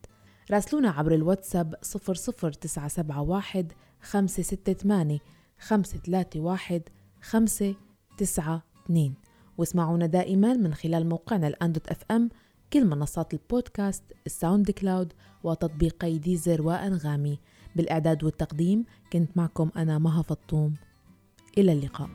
راسلونا 0.50 0.90
عبر 0.90 1.14
الواتساب 1.14 1.74
00971 1.82 3.68
568 4.00 5.18
531 5.58 6.80
592 7.22 9.14
واسمعونا 9.60 10.06
دائما 10.06 10.54
من 10.54 10.74
خلال 10.74 11.08
موقعنا 11.08 11.48
الأن 11.48 11.88
dot 11.88 11.98
FM 12.10 12.28
كل 12.72 12.84
منصات 12.84 13.34
ال 13.34 13.42
podcast 13.42 13.94
ال 13.94 14.02
SoundCloud 14.26 15.12
وتطبيقي 15.42 16.18
Deezer 16.18 16.62
وأنغامي. 16.62 17.38
بالإعداد 17.76 18.24
والتقديم 18.24 18.84
كنت 19.12 19.36
معكم 19.36 19.70
أنا 19.76 19.98
مها 19.98 20.22
فطوم. 20.22 20.74
إلى 21.58 21.72
اللقاء. 21.72 22.08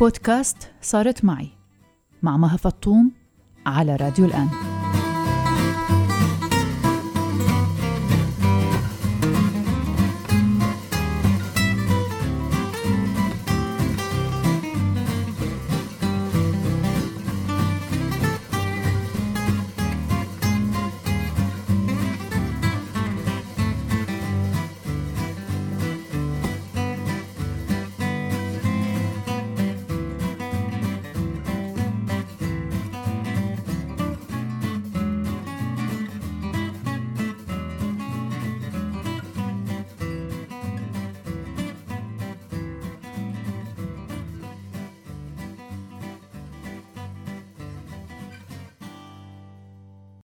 بودكاست 0.00 0.70
صارت 0.82 1.24
معي 1.24 1.48
مع 2.22 2.36
مها 2.36 2.56
فطوم 2.56 3.12
على 3.66 3.96
راديو 3.96 4.24
الآن. 4.24 4.69